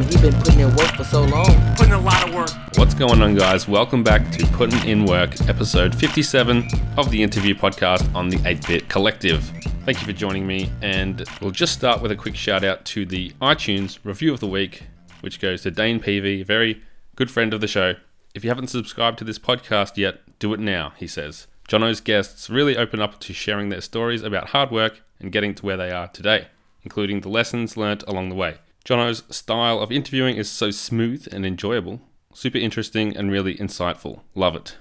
[0.00, 1.74] mean, he been putting in work for so long.
[1.76, 2.50] Putting a lot of work.
[2.76, 3.68] What's going on, guys?
[3.68, 8.66] Welcome back to Putting in Work, episode 57 of the interview podcast on the 8
[8.66, 9.44] Bit Collective.
[9.84, 13.04] Thank you for joining me, and we'll just start with a quick shout out to
[13.04, 14.84] the iTunes review of the week,
[15.20, 16.80] which goes to Dane Peavy, a very
[17.16, 17.94] good friend of the show.
[18.34, 21.46] If you haven't subscribed to this podcast yet, do it now, he says.
[21.68, 25.66] Jono's guests really open up to sharing their stories about hard work and getting to
[25.66, 26.48] where they are today,
[26.82, 28.56] including the lessons learnt along the way.
[28.84, 32.00] Jono's style of interviewing is so smooth and enjoyable,
[32.32, 34.20] super interesting and really insightful.
[34.34, 34.76] Love it.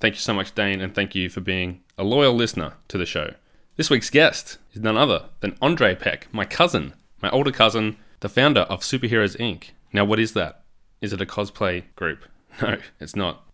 [0.00, 3.06] Thank you so much, Dane, and thank you for being a loyal listener to the
[3.06, 3.34] show.
[3.76, 8.28] This week's guest is none other than Andre Peck, my cousin, my older cousin, the
[8.28, 9.70] founder of Superheroes Inc.
[9.92, 10.62] Now, what is that?
[11.00, 12.24] Is it a cosplay group?
[12.60, 13.44] No, it's not.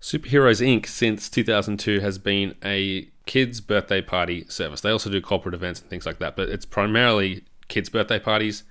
[0.00, 0.86] Superheroes Inc.
[0.86, 4.80] since 2002 has been a kids' birthday party service.
[4.80, 8.62] They also do corporate events and things like that, but it's primarily kids' birthday parties.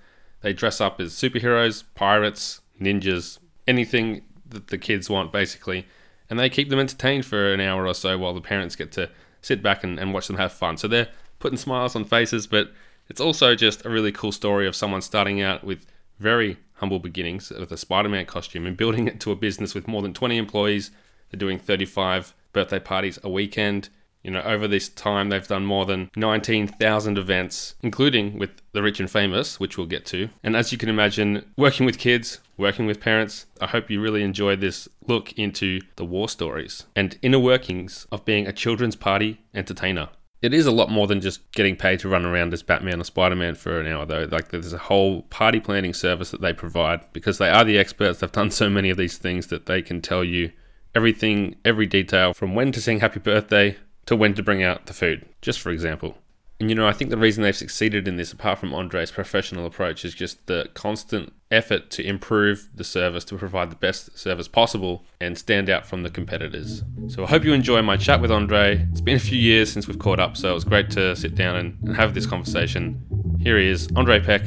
[0.47, 5.85] They dress up as superheroes, pirates, ninjas, anything that the kids want, basically.
[6.29, 9.09] And they keep them entertained for an hour or so while the parents get to
[9.41, 10.77] sit back and, and watch them have fun.
[10.77, 12.71] So they're putting smiles on faces, but
[13.09, 15.85] it's also just a really cool story of someone starting out with
[16.17, 19.85] very humble beginnings with a Spider Man costume and building it to a business with
[19.85, 20.91] more than 20 employees
[21.29, 23.89] they're doing 35 birthday parties a weekend.
[24.27, 28.99] You know, over this time, they've done more than 19,000 events, including with the rich
[28.99, 30.27] and famous, which we'll get to.
[30.43, 34.23] And as you can imagine, working with kids, working with parents, I hope you really
[34.23, 39.39] enjoyed this look into the war stories and inner workings of being a children's party
[39.53, 40.09] entertainer.
[40.41, 43.05] It is a lot more than just getting paid to run around as Batman or
[43.05, 44.27] Spider Man for an hour, though.
[44.29, 48.19] Like, there's a whole party planning service that they provide because they are the experts.
[48.19, 50.51] They've done so many of these things that they can tell you
[50.93, 54.93] everything, every detail from when to sing happy birthday to when to bring out the
[54.93, 56.17] food, just for example.
[56.59, 59.67] And you know, I think the reason they've succeeded in this, apart from Andre's professional
[59.67, 64.47] approach, is just the constant effort to improve the service to provide the best service
[64.47, 66.83] possible and stand out from the competitors.
[67.09, 68.87] So I hope you enjoy my chat with Andre.
[68.91, 71.35] It's been a few years since we've caught up, so it was great to sit
[71.35, 73.05] down and, and have this conversation.
[73.39, 74.41] Here he is, Andre Peck.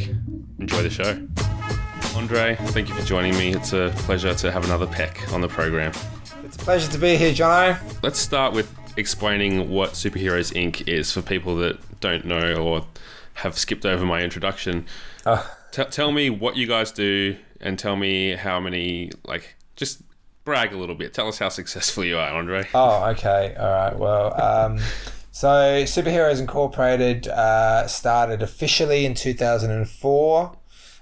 [0.59, 1.27] Enjoy the show.
[2.17, 3.53] Andre, thank you for joining me.
[3.55, 5.93] It's a pleasure to have another Peck on the program.
[6.45, 7.79] It's a pleasure to be here, Jono.
[8.03, 10.87] Let's start with explaining what Superheroes Inc.
[10.89, 12.87] is for people that don't know or
[13.35, 14.87] have skipped over my introduction.
[15.27, 15.57] Oh.
[15.73, 20.03] T- tell me what you guys do and tell me how many, like, just
[20.45, 21.15] brag a little bit.
[21.15, 22.67] Tell us how successful you are, Andre.
[22.75, 23.55] Oh, okay.
[23.59, 23.97] All right.
[23.97, 24.79] Well, um,
[25.31, 25.49] so
[25.85, 30.57] Superheroes Incorporated uh, started officially in 2004.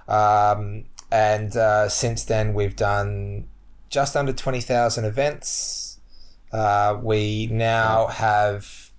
[0.06, 3.48] Um, and uh, since then, we've done
[3.88, 5.87] just under 20,000 events.
[6.52, 8.90] Uh, we now have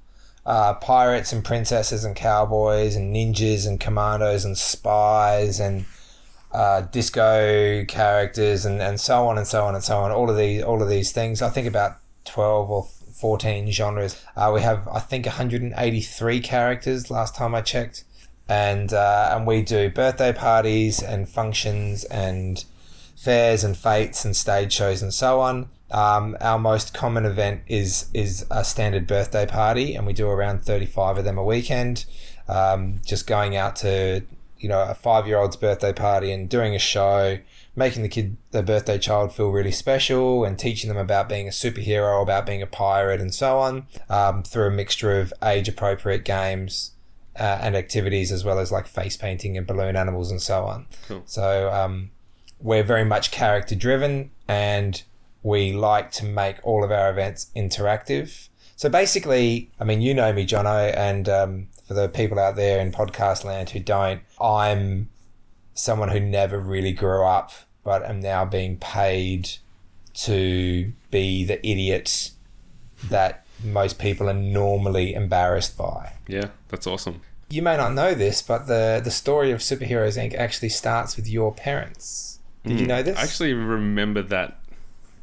[0.45, 5.85] uh, pirates and princesses and cowboys and ninjas and commandos and spies and
[6.51, 10.11] uh, disco characters and, and so on and so on and so on.
[10.11, 11.41] All of these all of these things.
[11.41, 14.19] I think about 12 or 14 genres.
[14.35, 18.03] Uh, we have I think 183 characters last time I checked.
[18.49, 22.65] And, uh, and we do birthday parties and functions and
[23.15, 25.69] fairs and fetes and stage shows and so on.
[25.91, 30.63] Um, our most common event is is a standard birthday party, and we do around
[30.63, 32.05] thirty five of them a weekend.
[32.47, 34.23] Um, just going out to
[34.57, 37.39] you know a five year old's birthday party and doing a show,
[37.75, 41.51] making the kid the birthday child feel really special, and teaching them about being a
[41.51, 46.23] superhero, about being a pirate, and so on um, through a mixture of age appropriate
[46.23, 46.91] games.
[47.35, 50.85] Uh, and activities as well as like face painting and balloon animals and so on.
[51.07, 51.21] Cool.
[51.25, 52.11] So um,
[52.59, 55.01] we're very much character driven and
[55.44, 58.50] we like to make all of our events interactive.
[58.75, 62.79] So basically, I mean, you know me, Jono, and um, for the people out there
[62.79, 65.09] in podcast land who don't, I'm
[65.73, 67.51] someone who never really grew up,
[67.83, 69.50] but am now being paid
[70.13, 72.31] to be the idiot
[73.09, 76.13] that most people are normally embarrassed by.
[76.27, 77.21] Yeah, that's awesome.
[77.50, 80.35] You may not know this, but the, the story of Superheroes Inc.
[80.35, 82.39] actually starts with your parents.
[82.63, 82.81] Did mm.
[82.81, 83.18] you know this?
[83.18, 84.58] I actually remember that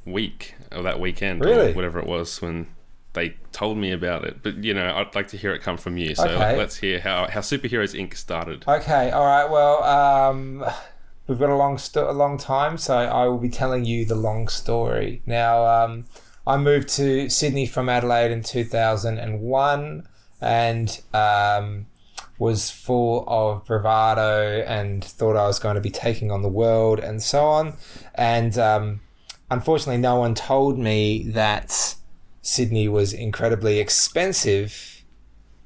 [0.06, 1.72] week or that weekend really?
[1.72, 2.68] or whatever it was when
[3.12, 4.42] they told me about it.
[4.42, 6.14] But you know, I'd like to hear it come from you.
[6.14, 6.56] So okay.
[6.56, 8.16] let's hear how how Superheroes Inc.
[8.16, 8.64] started.
[8.68, 9.50] Okay, all right.
[9.50, 10.64] Well, um,
[11.26, 14.14] we've got a long sto- a long time, so I will be telling you the
[14.14, 15.22] long story.
[15.26, 16.04] Now, um,
[16.46, 20.06] I moved to Sydney from Adelaide in two thousand and one,
[20.40, 21.86] and um,
[22.38, 27.00] was full of bravado and thought I was going to be taking on the world
[27.00, 27.76] and so on.
[28.14, 29.00] And um,
[29.50, 31.94] unfortunately, no one told me that
[32.43, 34.93] Sydney was incredibly expensive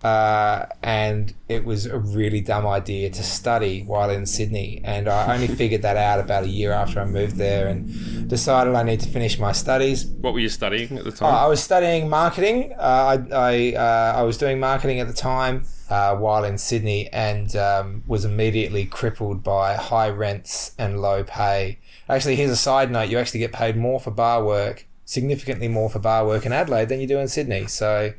[0.02, 4.80] uh, and it was a really dumb idea to study while in Sydney.
[4.82, 8.74] And I only figured that out about a year after I moved there and decided
[8.74, 10.06] I need to finish my studies.
[10.06, 11.34] What were you studying at the Uh, time?
[11.34, 12.72] I was studying marketing.
[12.78, 17.08] Uh, I I, uh, I was doing marketing at the time uh, while in Sydney,
[17.12, 21.78] and um, was immediately crippled by high rents and low pay.
[22.10, 25.88] Actually, here's a side note: you actually get paid more for bar work, significantly more
[25.88, 27.66] for bar work in Adelaide than you do in Sydney.
[27.66, 28.12] So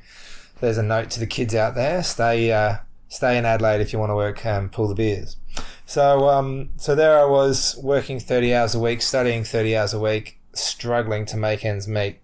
[0.59, 2.77] there's a note to the kids out there: stay uh,
[3.07, 5.37] stay in Adelaide if you want to work um, pull the beers.
[5.85, 9.99] So um, so there I was working 30 hours a week, studying 30 hours a
[9.99, 12.21] week, struggling to make ends meet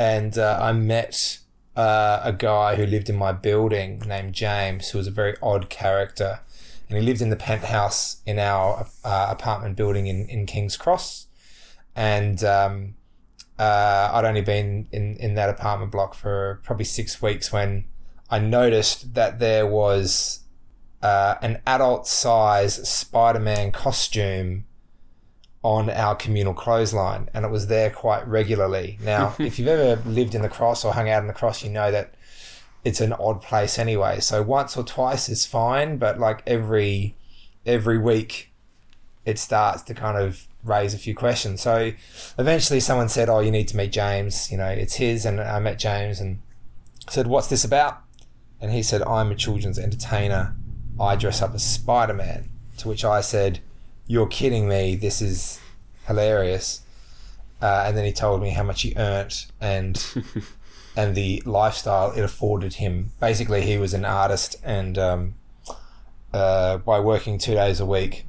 [0.00, 1.40] and uh, I met
[1.76, 5.68] uh, a guy who lived in my building named James, who was a very odd
[5.68, 6.40] character,
[6.90, 11.28] and he lived in the penthouse in our uh, apartment building in, in King's Cross,
[11.94, 12.94] and um,
[13.58, 17.84] uh, I'd only been in, in that apartment block for probably six weeks when
[18.28, 20.40] I noticed that there was
[21.00, 24.64] uh, an adult size Spider Man costume
[25.62, 28.98] on our communal clothesline, and it was there quite regularly.
[29.02, 31.70] Now, if you've ever lived in the cross or hung out in the cross, you
[31.70, 32.14] know that
[32.84, 34.20] it's an odd place anyway.
[34.20, 37.16] So once or twice is fine, but like every
[37.66, 38.50] every week,
[39.24, 41.60] it starts to kind of raise a few questions.
[41.60, 41.92] So
[42.38, 44.50] eventually, someone said, "Oh, you need to meet James.
[44.50, 46.40] You know, it's his." And I met James and
[47.08, 48.00] said, "What's this about?"
[48.60, 50.54] And he said, "I'm a children's entertainer.
[50.98, 52.48] I dress up as Spider Man."
[52.78, 53.60] To which I said,
[54.06, 54.96] "You're kidding me.
[54.96, 55.60] This is
[56.06, 56.82] hilarious."
[57.62, 60.02] Uh, and then he told me how much he earned and
[60.96, 63.12] and the lifestyle it afforded him.
[63.20, 65.34] Basically, he was an artist, and um,
[66.32, 68.26] uh, by working two days a week,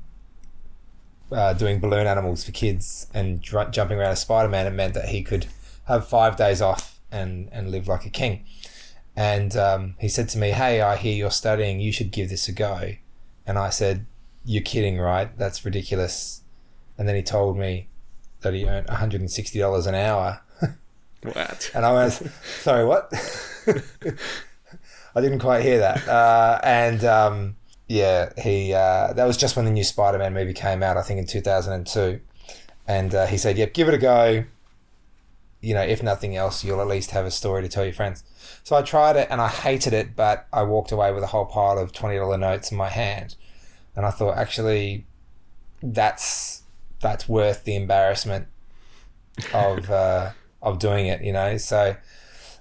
[1.31, 4.93] uh, doing balloon animals for kids and dr- jumping around as Spider Man, it meant
[4.93, 5.47] that he could
[5.85, 8.45] have five days off and and live like a king.
[9.15, 11.79] And um, he said to me, "Hey, I hear you're studying.
[11.79, 12.93] You should give this a go."
[13.45, 14.05] And I said,
[14.45, 15.35] "You're kidding, right?
[15.37, 16.41] That's ridiculous."
[16.97, 17.87] And then he told me
[18.41, 20.41] that he earned $160 an hour.
[21.23, 21.71] What?
[21.73, 22.27] And I was,
[22.61, 23.11] sorry, what?
[25.15, 26.07] I didn't quite hear that.
[26.07, 27.55] Uh, and um,
[27.87, 31.01] yeah, he uh, that was just when the new Spider Man movie came out, I
[31.01, 32.21] think in 2002.
[32.87, 34.45] And uh, he said, yep, give it a go.
[35.61, 38.23] You know, if nothing else, you'll at least have a story to tell your friends.
[38.63, 41.45] So I tried it and I hated it, but I walked away with a whole
[41.45, 43.35] pile of $20 notes in my hand.
[43.95, 45.05] And I thought, actually,
[45.83, 46.63] that's
[47.01, 48.47] that's worth the embarrassment
[49.53, 50.31] of uh,
[50.61, 51.57] of doing it, you know.
[51.57, 51.95] So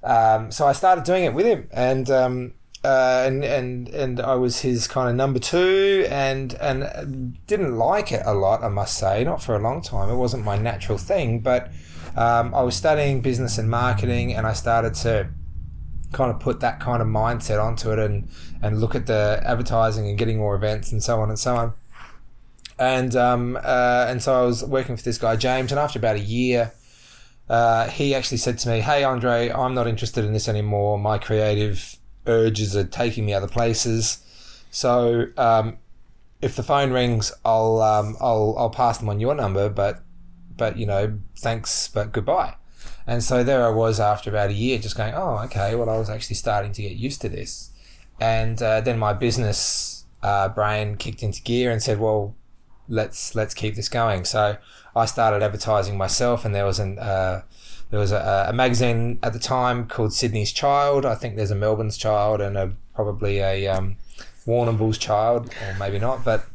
[0.03, 2.55] um, so I started doing it with him, and um,
[2.85, 8.13] uh, and and and I was his kind of number two, and and didn't like
[8.13, 10.09] it a lot, I must say, not for a long time.
[10.09, 11.71] It wasn't my natural thing, but
[12.17, 15.29] um, I was studying business and marketing, and I started to
[16.13, 18.29] kind of put that kind of mindset onto it, and
[18.63, 21.75] and look at the advertising and getting more events and so on and so on
[22.81, 26.17] and um, uh, and so I was working for this guy James, and after about
[26.17, 26.73] a year,
[27.51, 31.01] uh, he actually said to me, "Hey Andre, I'm not interested in this anymore.
[31.01, 34.25] My creative urges are taking me other places.
[34.71, 35.79] So um,
[36.41, 40.01] if the phone rings, I'll um, I'll I'll pass them on your number, but
[40.57, 42.55] but you know, thanks, but goodbye."
[43.05, 45.75] And so there I was after about a year, just going, "Oh, okay.
[45.75, 47.73] Well, I was actually starting to get used to this."
[48.21, 52.37] And uh, then my business uh, brain kicked into gear and said, "Well."
[52.91, 54.25] let's let's keep this going.
[54.25, 54.57] So
[54.95, 57.43] I started advertising myself, and there was an uh,
[57.91, 61.05] there was a, a, magazine at the time called Sydney's Child.
[61.05, 63.97] I think there's a Melbourne's Child and a probably a um,
[64.47, 66.47] Warrnambool's Child, or maybe not, but.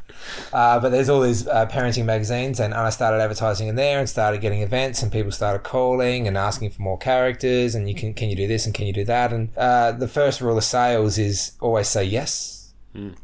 [0.52, 4.08] Uh, but there's all these uh, parenting magazines, and I started advertising in there, and
[4.08, 8.12] started getting events, and people started calling and asking for more characters, and you can
[8.12, 9.32] can you do this and can you do that?
[9.32, 12.56] And uh, the first rule of sales is always say yes.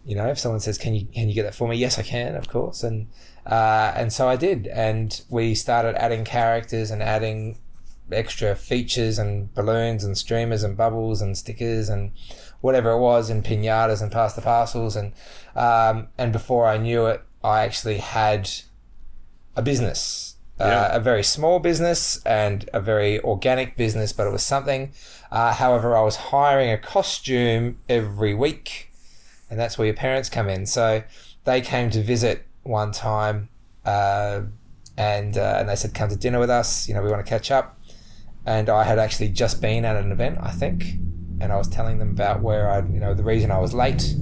[0.04, 2.02] You know, if someone says, "Can you can you get that for me?" Yes, I
[2.02, 3.08] can, of course, and
[3.46, 7.58] uh, and so I did, and we started adding characters and adding
[8.10, 12.12] extra features and balloons and streamers and bubbles and stickers and
[12.60, 15.12] whatever it was and pinatas and past the parcels and
[15.56, 18.50] um, and before I knew it, I actually had
[19.56, 20.36] a business.
[20.60, 20.66] Yeah.
[20.66, 24.92] Uh, a very small business and a very organic business, but it was something.
[25.30, 28.92] Uh, however, I was hiring a costume every week
[29.50, 30.66] and that's where your parents come in.
[30.66, 31.02] So
[31.44, 33.48] they came to visit one time,
[33.84, 34.42] uh,
[34.96, 36.88] and uh, and they said, "Come to dinner with us.
[36.88, 37.78] You know, we want to catch up."
[38.44, 40.94] And I had actually just been at an event, I think,
[41.40, 44.14] and I was telling them about where I, you know, the reason I was late,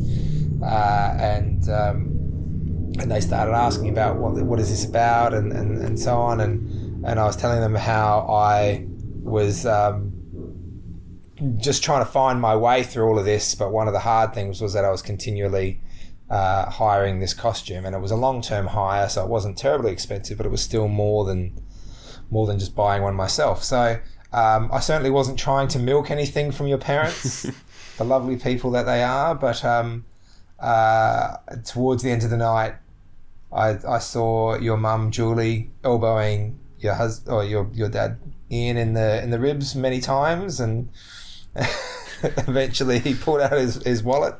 [0.62, 5.78] uh, and um, and they started asking about what what is this about, and, and,
[5.82, 8.86] and so on, and and I was telling them how I
[9.22, 9.66] was.
[9.66, 10.16] Um,
[11.56, 13.54] just trying to find my way through all of this.
[13.54, 15.80] But one of the hard things was that I was continually
[16.30, 19.90] uh, hiring this costume, and it was a long term hire, so it wasn't terribly
[19.90, 21.60] expensive, but it was still more than
[22.30, 23.64] more than just buying one myself.
[23.64, 23.98] So
[24.32, 27.42] um, I certainly wasn't trying to milk anything from your parents,
[27.98, 29.34] the lovely people that they are.
[29.34, 30.04] But um,
[30.60, 32.74] uh, towards the end of the night,
[33.52, 38.18] I, I saw your mum Julie elbowing your husband or your your dad
[38.52, 40.90] Ian in the in the ribs many times, and
[42.22, 44.36] eventually he pulled out his, his wallet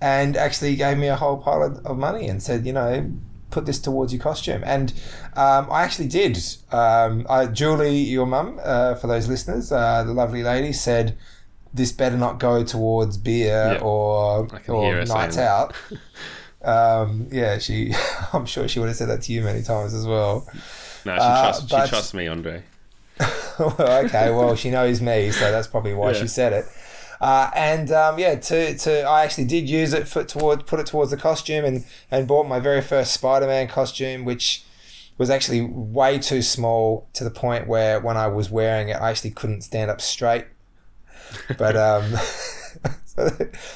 [0.00, 3.10] and actually gave me a whole pile of, of money and said, you know,
[3.50, 4.62] put this towards your costume.
[4.64, 4.92] And
[5.34, 6.38] um, I actually did.
[6.70, 11.16] Um, I, Julie, your mum, uh, for those listeners, uh, the lovely lady said,
[11.74, 13.80] this better not go towards beer Yeah.
[13.82, 15.74] or I can hear or nights out.
[16.62, 17.94] um, yeah, she.
[18.32, 20.46] I'm sure she would have said that to you many times as well.
[21.04, 22.62] No, she, Uh, trusts, she trusts me, Andre.
[23.58, 26.20] well, okay, well, she knows me, so that's probably why Yeah.
[26.20, 26.64] she said it.
[27.20, 30.86] Uh, and um, yeah, to, to I actually did use it for toward put it
[30.86, 34.64] towards the costume and and bought my very first Spider-Man costume, which
[35.18, 39.10] was actually way too small to the point where when I was wearing it, I
[39.10, 40.46] actually couldn't stand up straight.
[41.58, 42.04] But um,
[43.04, 43.28] so,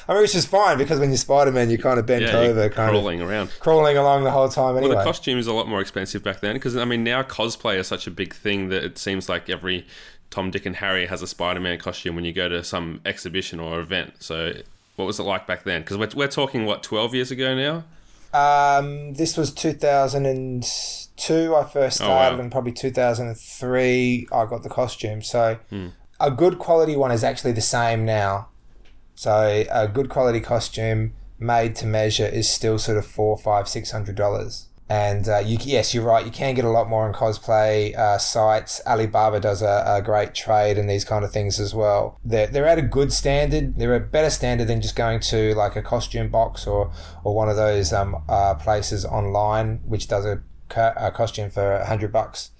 [0.07, 2.69] I mean, which is fine because when you're Spider-Man, you kind of bent Yeah, over,
[2.69, 3.49] kind crawling around.
[3.49, 4.77] of crawling along the whole time.
[4.77, 7.21] Anyway, Well, the costume is a lot more expensive back then because I mean now
[7.23, 9.85] cosplay is such a big thing that it seems like every
[10.33, 13.79] Tom, Dick, and Harry has a Spider-Man costume when you go to some exhibition or
[13.79, 14.13] event.
[14.19, 14.53] So,
[14.95, 15.81] what was it like back then?
[15.81, 17.83] Because we're, we're talking what twelve years ago now.
[18.33, 21.55] Um, this was 2002.
[21.55, 22.41] I first Oh, started, wow.
[22.41, 25.21] and probably 2003 I got the costume.
[25.21, 25.87] So Hmm.
[26.19, 28.47] a good quality one is actually the same now.
[29.15, 33.91] So a good quality costume made to measure is still sort of four, five, six
[33.91, 34.67] hundred dollars.
[34.93, 36.23] And uh, you, yes, you're right.
[36.23, 38.79] You can get a lot more on cosplay uh, sites.
[38.85, 42.19] Alibaba does a, a great trade in these kind of things as well.
[42.23, 43.77] They're, they're at a good standard.
[43.77, 46.91] They're a better standard than just going to like a costume box or,
[47.23, 51.73] or one of those um, uh, places online, which does a, co- a costume for
[51.73, 52.51] a hundred bucks.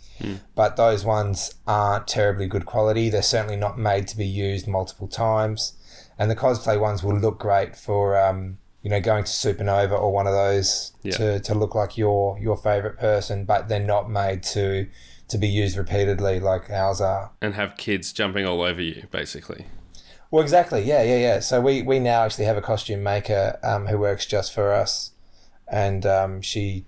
[0.55, 3.09] But those ones aren't terribly good quality.
[3.09, 5.73] They're certainly not made to be used multiple times.
[6.17, 10.11] And the cosplay ones will look great for um, you know going to Supanova or
[10.11, 11.13] one of those Yeah.
[11.17, 14.87] to, to look like your your favorite person, but they're not made to
[15.29, 17.31] to be used repeatedly like ours are.
[17.41, 19.65] and have kids jumping all over you, basically.
[20.29, 20.83] Well, exactly.
[20.83, 21.39] Yeah, yeah, yeah.
[21.39, 25.11] So we, we now actually have a costume maker um, who works just for us,
[25.67, 26.85] and um, she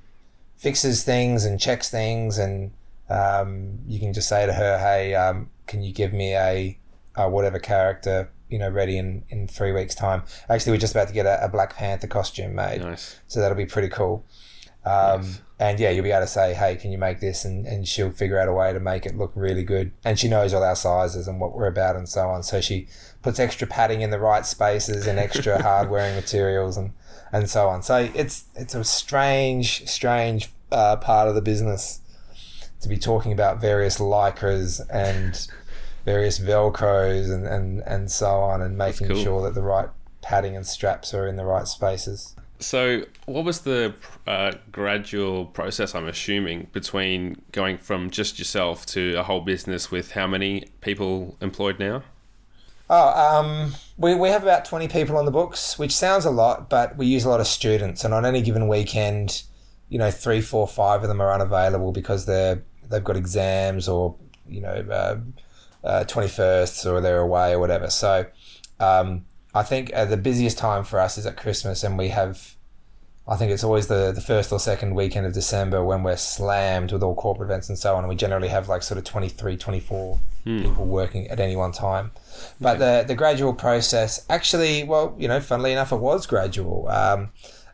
[0.57, 2.71] fixes things and checks things, and
[3.09, 6.77] um, you can just say to her, "Hey, um, can you give me a,
[7.15, 11.07] a whatever character you know ready in, in three weeks' time?" Actually, we're just about
[11.07, 13.19] to get a, a Black Panther costume made, Nice.
[13.27, 14.25] so that'll be pretty cool.
[14.85, 15.41] Um, Nice.
[15.57, 18.11] And yeah, you'll be able to say, "Hey, can you make this?" And, and she'll
[18.11, 19.93] figure out a way to make it look really good.
[20.03, 22.43] And she knows all our sizes and what we're about and so on.
[22.43, 22.87] So she
[23.21, 26.91] puts extra padding in the right spaces and extra hard wearing materials and,
[27.31, 27.83] and so on.
[27.83, 32.01] So it's it's a strange, strange uh, part of the business
[32.81, 35.47] to be talking about various lycras and
[36.05, 39.23] various velcros and, and, and so on and making cool.
[39.23, 39.89] sure that the right
[40.21, 42.35] padding and straps are in the right spaces.
[42.59, 43.93] So, what was the
[44.25, 45.93] uh, gradual process?
[45.93, 51.37] I'm assuming between going from just yourself to a whole business with how many people
[51.41, 52.03] employed now?
[52.89, 56.69] Oh, um, we, we have about 20 people on the books, which sounds a lot,
[56.69, 58.05] but we use a lot of students.
[58.05, 59.43] And on any given weekend,
[59.89, 64.15] you know, three, four, five of them are unavailable because they're, they've got exams or,
[64.47, 65.17] you know, uh,
[65.85, 67.89] uh, 21sts or they're away or whatever.
[67.89, 68.25] So
[68.79, 72.55] um, I think uh, the busiest time for us is at Christmas, and we have.
[73.27, 76.91] I think it's always the, the first or second weekend of December when we're slammed
[76.91, 78.03] with all corporate events and so on.
[78.03, 82.11] And we generally have like sort of 23, 24 people working at any one time.
[82.61, 86.87] But the, the gradual process, actually, well, you know, funnily enough, it was gradual.
[86.87, 87.31] Um,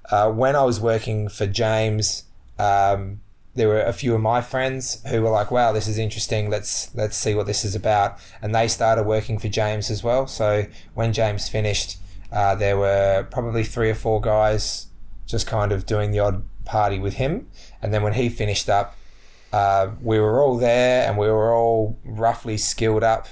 [0.10, 2.24] uh, when I was working for James,
[2.58, 3.20] um,
[3.54, 6.50] there were a few of my friends who were like, "Wow, this is interesting.
[6.50, 10.28] Let's let's see what this is about." And they started working for James as well.
[10.28, 11.98] So when James finished,
[12.32, 14.88] uh, there were probably three or four guys
[15.26, 17.48] just kind of doing the odd party with him.
[17.82, 18.96] And then when he finished up,
[19.52, 23.28] uh, we were all there and we were all roughly skilled up.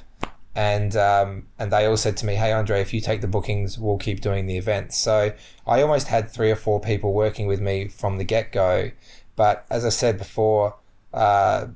[0.56, 3.80] And um, and they all said to me, "Hey Andre, if you take the bookings,
[3.80, 5.32] we'll keep doing the events." So
[5.66, 8.92] I almost had three or four people working with me from the get go.
[9.40, 10.76] But as I said before,
[11.14, 11.68] uh,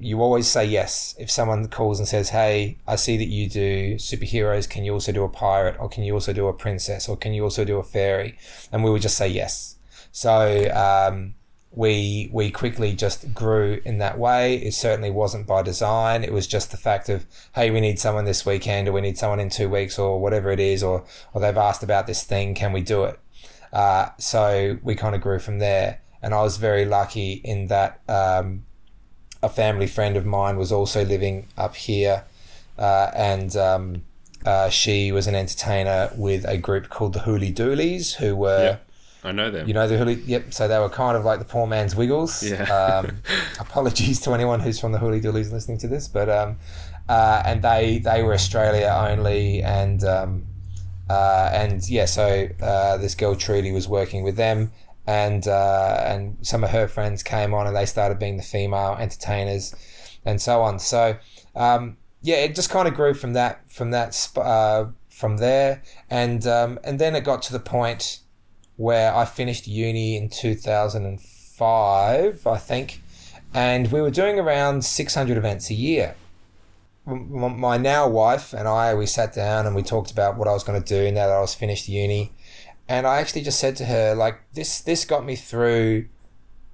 [0.00, 1.14] you always say yes.
[1.20, 4.68] If someone calls and says, "Hey, I see that you do superheroes.
[4.68, 7.32] Can you also do a pirate, or can you also do a princess, or can
[7.32, 8.36] you also do a fairy?"
[8.72, 9.76] and we would just say yes.
[10.10, 11.34] So um,
[11.70, 14.56] we we quickly just grew in that way.
[14.56, 16.24] It certainly wasn't by design.
[16.24, 17.24] It was just the fact of
[17.54, 20.50] hey, we need someone this weekend, or we need someone in two weeks, or whatever
[20.50, 23.16] it is, or or they've asked about this thing, can we do it?
[23.72, 28.00] Uh, so we kind of grew from there, and I was very lucky in that
[28.08, 28.64] um,
[29.42, 32.24] a family friend of mine was also living up here,
[32.78, 34.02] uh, and um,
[34.46, 38.64] uh, she was an entertainer with a group called the Hooley Dooleys, who were.
[38.64, 38.76] Yeah.
[39.24, 39.68] I know them.
[39.68, 40.52] You know the Hooley, yep.
[40.52, 42.42] So they were kind of like the poor man's Wiggles.
[42.42, 42.64] Yeah.
[42.64, 43.18] um,
[43.60, 46.56] apologies to anyone who's from the Hooley Dooleys listening to this, but um,
[47.08, 50.46] uh, and they they were Australia only, and um,
[51.08, 54.72] uh, and yeah, so uh, this girl Trudy was working with them,
[55.06, 58.96] and uh, and some of her friends came on, and they started being the female
[58.98, 59.74] entertainers,
[60.24, 60.78] and so on.
[60.78, 61.16] So
[61.54, 65.82] um, yeah, it just kind of grew from that from that sp- uh, from there,
[66.08, 68.20] and um, and then it got to the point
[68.76, 73.02] where I finished uni in 2005, I think,
[73.52, 76.14] and we were doing around 600 events a year.
[77.04, 80.64] My now wife and I, we sat down and we talked about what I was
[80.64, 82.32] going to do now that I was finished uni,
[82.88, 86.08] and I actually just said to her like, "This this got me through,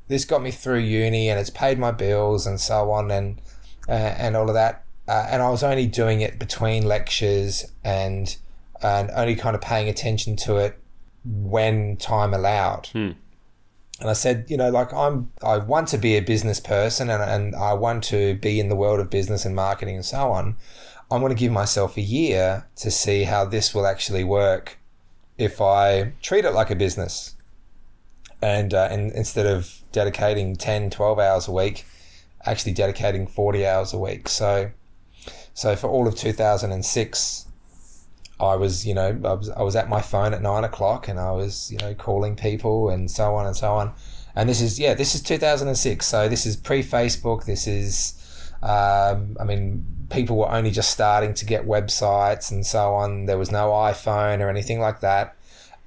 [0.09, 3.41] this got me through uni, and it's paid my bills and so on, and
[3.89, 8.37] uh, and all of that." Uh, and I was only doing it between lectures and
[8.83, 10.79] and only kind of paying attention to it
[11.25, 12.89] when time allowed.
[12.93, 13.13] Hmm.
[14.01, 17.23] And I said, you know, like I'm, I want to be a business person and,
[17.23, 20.57] and I want to be in the world of business and marketing and so on.
[21.11, 24.79] I'm going to give myself a year to see how this will actually work
[25.39, 27.35] if I treat it like a business.
[28.43, 31.87] And, uh, and instead of dedicating 10, 12 hours a week,
[32.45, 34.29] actually dedicating 40 hours a week.
[34.29, 34.71] So,
[35.55, 37.47] so for all of 2006,
[38.41, 41.19] I was, you know, I was, I was at my phone at nine o'clock and
[41.19, 43.93] I was, you know, calling people and so on and so on.
[44.37, 46.07] And this is, yeah, this is 2006.
[46.07, 47.45] So this is pre Facebook.
[47.45, 48.15] This is,
[48.63, 53.27] um, I mean, people were only just starting to get websites and so on.
[53.27, 55.37] There was no iPhone or anything like that.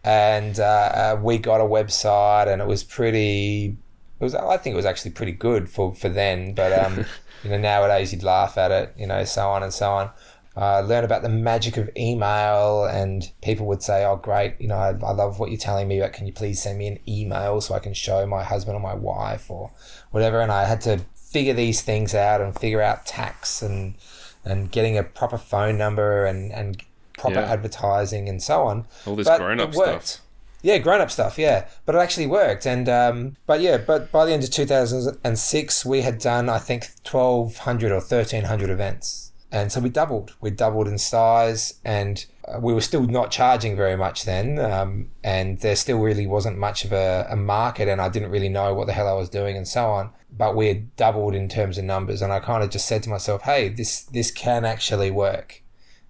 [0.03, 3.77] And uh, uh, we got a website and it was pretty,
[4.19, 6.53] it was, I think it was actually pretty good for, for then.
[6.53, 7.05] But, um,
[7.43, 10.11] you know, nowadays you'd laugh at it, you know, so on and so on
[10.55, 14.75] uh, learn about the magic of email and people would say oh great you know
[14.75, 17.61] I, I love what you're telling me but can you please send me an email
[17.61, 19.71] so i can show my husband or my wife or
[20.11, 20.99] whatever and i had to
[21.31, 23.95] figure these things out and figure out tax and
[24.43, 26.83] and getting a proper phone number and and
[27.17, 27.51] proper Yeah.
[27.53, 30.17] advertising and so on All this But grown-up stuff.
[30.63, 31.39] Yeah, grown up stuff.
[31.39, 32.65] Yeah, but it actually worked.
[32.67, 36.19] And um, but yeah, but by the end of two thousand and six, we had
[36.19, 40.35] done I think twelve hundred or thirteen hundred events, and so we doubled.
[40.39, 44.59] We doubled in size, and uh, we were still not charging very much then.
[44.59, 48.49] Um, and there still really wasn't much of a, a market, and I didn't really
[48.49, 50.11] know what the hell I was doing, and so on.
[50.31, 53.09] But we had doubled in terms of numbers, and I kind of just said to
[53.09, 55.61] myself, "Hey, this this can actually work."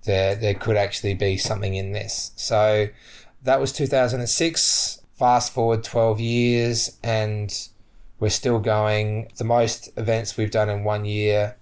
[0.04, 2.32] There, there could actually be something in this.
[2.36, 2.88] So,
[3.44, 5.04] that was 2006.
[5.14, 7.56] Fast forward 12 years, and
[8.20, 9.32] we're still going.
[9.38, 11.58] The most events we've done in one year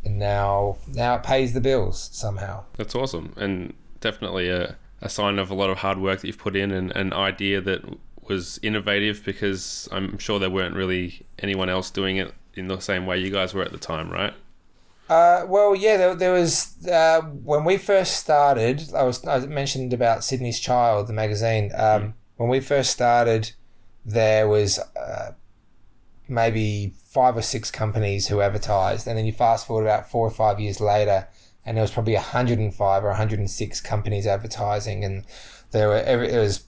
[0.06, 2.66] and now now it pays the bills somehow.
[2.78, 6.38] That's awesome, and definitely a, a sign of a lot of hard work that you've
[6.38, 7.82] put in, and an idea that
[8.28, 13.06] was innovative because I'm sure there weren't really anyone else doing it in the same
[13.06, 14.34] way you guys were at the time, right?
[15.10, 18.84] Uh, well, yeah, there, there was uh, when we first started.
[18.96, 21.72] I was I mentioned about Sydney's Child, the magazine.
[21.76, 23.52] Um, When we first started,
[24.06, 25.34] there was uh,
[26.28, 30.32] maybe five or six companies who advertised, and then you fast forward about four or
[30.32, 31.28] five years later,
[31.66, 35.26] and there was probably 105 or 106 companies advertising, and
[35.72, 36.66] there were every, it was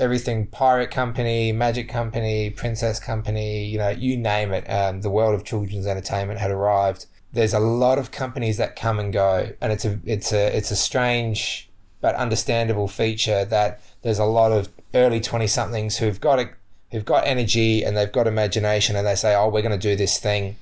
[0.00, 4.68] everything pirate company, magic company, princess company, you know, you name it.
[4.68, 7.06] Um, the world of children's entertainment had arrived.
[7.34, 10.70] There's a lot of companies that come and go, and it's a it's a it's
[10.70, 11.68] a strange
[12.00, 16.50] but understandable feature that there's a lot of early twenty somethings who've got it
[16.92, 19.96] who've got energy and they've got imagination and they say, oh, we're going to do
[19.96, 20.56] this thing,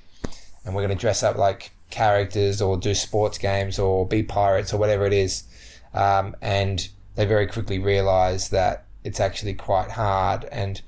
[0.64, 4.72] and we're going to dress up like characters or do sports games or be pirates
[4.72, 5.44] or whatever it is,
[5.92, 10.46] um, and they very quickly realize that it's actually quite hard.
[10.50, 10.80] And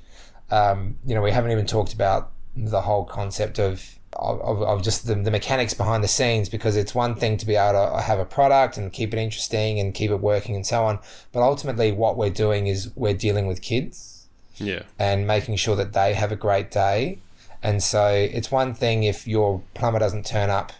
[0.51, 5.07] um, you know we haven't even talked about the whole concept of of, of just
[5.07, 8.19] the, the mechanics behind the scenes because it's one thing to be able to have
[8.19, 10.99] a product and keep it interesting and keep it working and so on.
[11.33, 14.83] But ultimately, what we're doing is we're dealing with kids Yeah.
[14.99, 17.19] and making sure that they have a great day.
[17.63, 20.73] And so it's one thing if your plumber doesn't turn up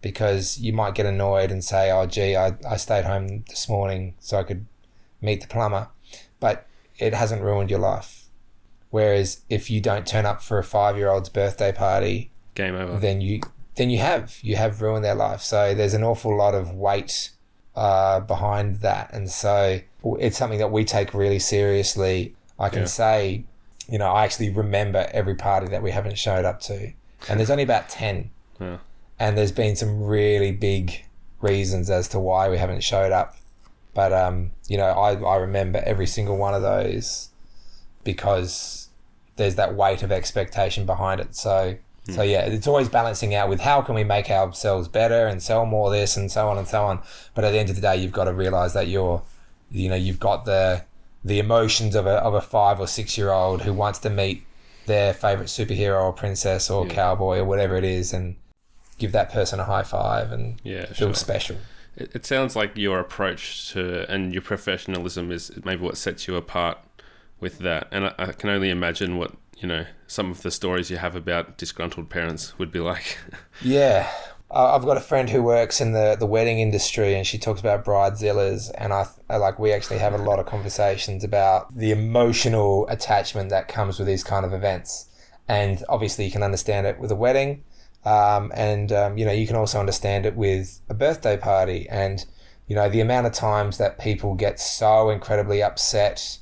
[0.00, 4.14] because you might get annoyed and say, oh, gee, I, I stayed home this morning
[4.18, 4.66] so I could
[5.20, 5.88] meet the plumber.
[6.40, 6.66] But
[6.98, 8.24] it hasn't ruined your life.
[8.90, 12.98] Whereas if you don't turn up for a five year old's birthday party, Game over.
[12.98, 13.40] then you
[13.76, 15.40] then you have you have ruined their life.
[15.40, 17.30] So there's an awful lot of weight
[17.74, 19.80] uh, behind that, and so
[20.20, 22.34] it's something that we take really seriously.
[22.58, 22.86] I can Yeah.
[22.86, 23.44] say,
[23.88, 26.92] you know, I actually remember every party that we haven't showed up to,
[27.28, 28.76] and there's only about ten, Yeah.
[29.18, 31.04] and there's been some really big
[31.40, 33.36] reasons as to why we haven't showed up.
[33.94, 37.30] But um, you know, I, I remember every single one of those
[38.04, 38.88] because
[39.36, 41.34] there's that weight of expectation behind it.
[41.34, 41.76] So
[42.08, 45.64] so yeah, it's always balancing out with how can we make ourselves better and sell
[45.66, 47.00] more of this and so on and so on.
[47.34, 49.22] But at the end of the day, you've got to realize that you're,
[49.70, 50.84] you know, you've got the
[51.24, 54.44] the emotions of a of a five or six year old who wants to meet
[54.86, 58.34] their favorite superhero or princess or cowboy or whatever it is and
[58.98, 61.14] give that person a high five and Yeah, feel sure.
[61.14, 61.56] special.
[61.96, 66.34] It, it sounds like your approach to and your professionalism is maybe what sets you
[66.34, 66.78] apart
[67.38, 67.86] with that.
[67.92, 69.32] And I, I can only imagine what
[69.62, 73.18] you know some of the stories you have about disgruntled parents would be like.
[73.62, 74.10] Yeah.
[74.54, 77.86] I've got a friend who works in the, the wedding industry and she talks about
[77.86, 82.86] bridezillas and I, I like we actually have a lot of conversations about the emotional
[82.88, 85.08] attachment that comes with these kind of events
[85.48, 87.64] and obviously you can understand it with a wedding
[88.04, 92.26] um, and um, you know you can also understand it with a birthday party and
[92.66, 96.38] you know the amount of times that people get so incredibly upset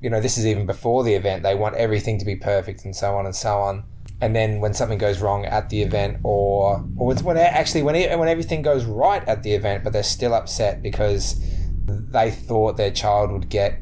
[0.00, 1.42] you know, this is even before the event.
[1.42, 3.84] They want everything to be perfect and so on and so on.
[4.20, 7.94] And then when something goes wrong at the event, or or it's when actually when
[7.94, 11.40] it, when everything goes right at the event, but they're still upset because
[11.84, 13.80] they thought their child would get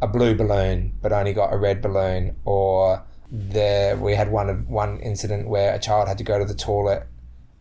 [0.00, 4.68] a blue balloon but only got a red balloon, or there we had one of
[4.68, 7.06] one incident where a child had to go to the toilet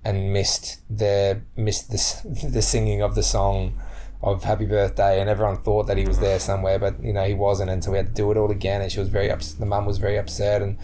[0.03, 3.79] and missed the missed the, the singing of the song
[4.23, 7.33] of happy birthday and everyone thought that he was there somewhere but you know he
[7.33, 9.53] wasn't and so we had to do it all again and she was very ups-
[9.53, 10.77] the mum was very upset and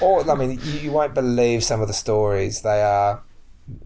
[0.00, 3.22] or I mean you, you won't believe some of the stories they are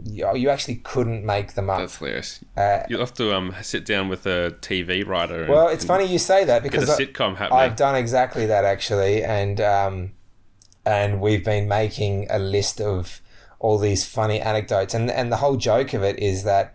[0.04, 2.44] you, you actually couldn't make them up That's hilarious.
[2.56, 5.42] uh, You'll have to um sit down with a TV writer.
[5.44, 7.60] And, well it's funny you say that because I- sitcom happening.
[7.60, 10.12] I've done exactly that actually, and um,
[10.84, 13.20] and we've been making a list of
[13.60, 16.74] all these funny anecdotes, and and the whole joke of it is that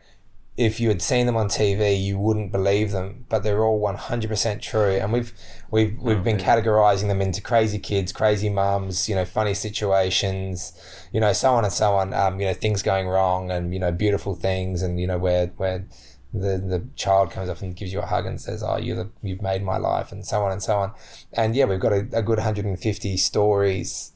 [0.55, 3.95] if you had seen them on TV, you wouldn't believe them, but they're all one
[3.95, 5.33] hundred percent true, and we've
[5.71, 10.73] we've we've been categorizing them into crazy kids, crazy mums, you know, funny situations,
[11.11, 13.79] you know, so on and so on, um, you know, things going wrong, and you
[13.79, 15.85] know, beautiful things, and you know, where where
[16.31, 19.41] the the child comes up and gives you a hug and says, "Oh, you you've
[19.41, 20.93] made my life," and so on and so on.
[21.33, 24.11] And yeah, we've got a, a good 150 stories,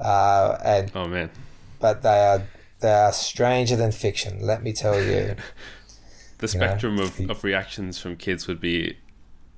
[0.00, 1.28] uh, and oh man,
[1.80, 2.46] but they are
[2.80, 4.38] they are stranger than fiction.
[4.40, 5.36] Let me tell you.
[6.42, 8.96] the spectrum of, of reactions from kids would be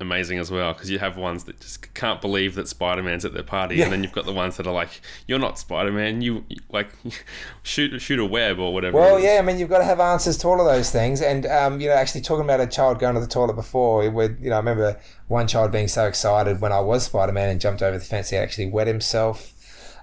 [0.00, 3.44] amazing as well because you have ones that just can't believe that Spider-Man's at their
[3.44, 3.84] party Yeah.
[3.84, 6.88] and then you've got the ones that are like you're not Spider-Man you like
[7.62, 10.36] shoot shoot a web or whatever Well, yeah, I mean, you've got to have answers
[10.38, 11.22] to all of those things.
[11.22, 14.12] And, um, you know, actually talking about a child going to the toilet before, it
[14.12, 17.48] would, you know, I remember one child being so excited when I was Spider Man
[17.48, 19.52] and jumped over the fence, he actually wet himself.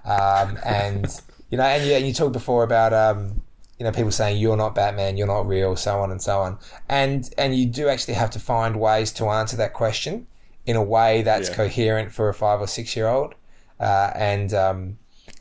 [0.04, 1.06] Um, and,
[1.50, 3.42] you know, and, yeah, you talked before about, um,
[3.82, 6.56] you know, people saying you're not Batman, you're not real, so on and so on.
[6.88, 10.28] And, and you do actually have to find ways to answer that question
[10.64, 11.56] in a way that's Yeah.
[11.56, 13.34] coherent for a five or six year old.
[13.80, 14.98] Uh, and, um,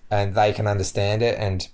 [0.10, 1.38] and they can understand it.
[1.38, 1.67] And,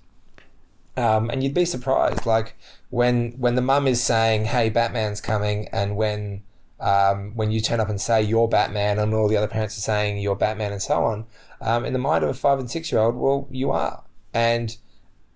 [0.98, 2.54] um, and you'd be surprised, like
[2.90, 6.42] when when the mum is saying, "Hey, Batman's coming," and when
[6.80, 9.80] um, when you turn up and say you're Batman, and all the other parents are
[9.80, 11.24] saying you're Batman, and so on.
[11.60, 14.02] Um, in the mind of a five and six year old, well, you are,
[14.34, 14.76] and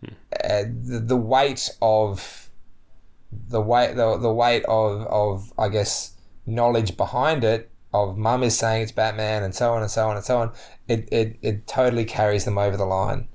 [0.04, 2.48] uh, the, the weight of
[3.30, 8.56] the weight the, the weight of of I guess knowledge behind it of mum is
[8.56, 10.52] saying it's Batman and so on and so on and so on.
[10.88, 13.28] It it, it totally carries them over the line.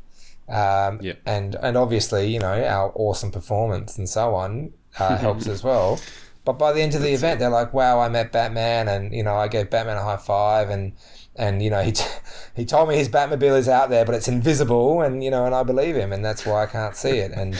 [0.49, 1.13] Um, Yeah.
[1.25, 5.99] and and obviously you know our awesome performance and so on uh, helps as well.
[6.45, 9.21] But by the end of the event, they're like, "Wow, I met Batman, and you
[9.21, 10.93] know, I gave Batman a high five, and
[11.37, 12.03] and you know, he t-
[12.55, 15.53] he told me his Batmobile is out there, but it's invisible, and you know, and
[15.55, 17.55] I believe him, and that's why I can't see it." And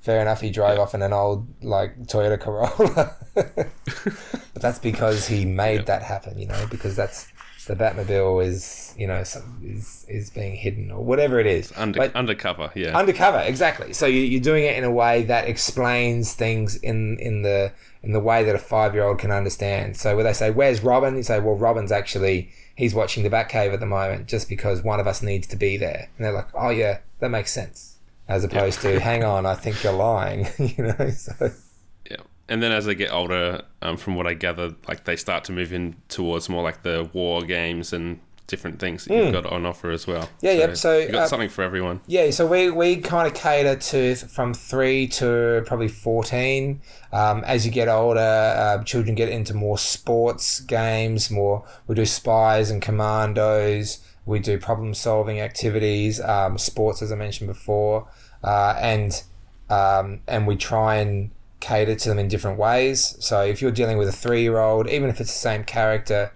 [0.00, 3.68] fair enough, he drove off in an old like Toyota Corolla, but
[4.54, 7.28] that's because he made that happen, you know, because that's
[7.66, 11.70] the Batmobile is you know some, is is being hidden or whatever it is.
[11.76, 12.96] Under, But- undercover, yeah.
[12.98, 17.42] undercover exactly so you, you're doing it in a way that explains things in in
[17.42, 17.70] the
[18.02, 20.82] in the way that a five year old can understand so where they say where's
[20.82, 24.82] robin you say well robin's actually he's watching the batcave at the moment just because
[24.82, 26.08] one of us needs to be there.
[26.16, 27.98] And they're like oh yeah that makes sense.
[28.28, 31.50] As opposed to hang on i think you're lying you know so.
[32.10, 32.18] Yeah.
[32.48, 35.52] And then as they get older, um, from what I gather, like they start to
[35.52, 39.64] move in towards more like the war games and different things that you've got on
[39.64, 40.24] offer as well.
[40.24, 40.46] Hmm.
[40.46, 42.00] Yeah, yep, so, you've got uh, something for everyone.
[42.06, 46.80] Yeah, so we, we kind of cater to from three to probably 14.
[47.12, 52.06] Um, as you get older, uh, children get into more sports games, more, we do
[52.06, 58.08] spies and commandos, we do problem solving activities, um, sports, as I mentioned before,
[58.42, 59.22] uh, and,
[59.70, 61.30] um, and we try and
[61.60, 63.16] cater to them in different ways.
[63.20, 66.32] So if you're dealing with a three year old, even if it's the same character,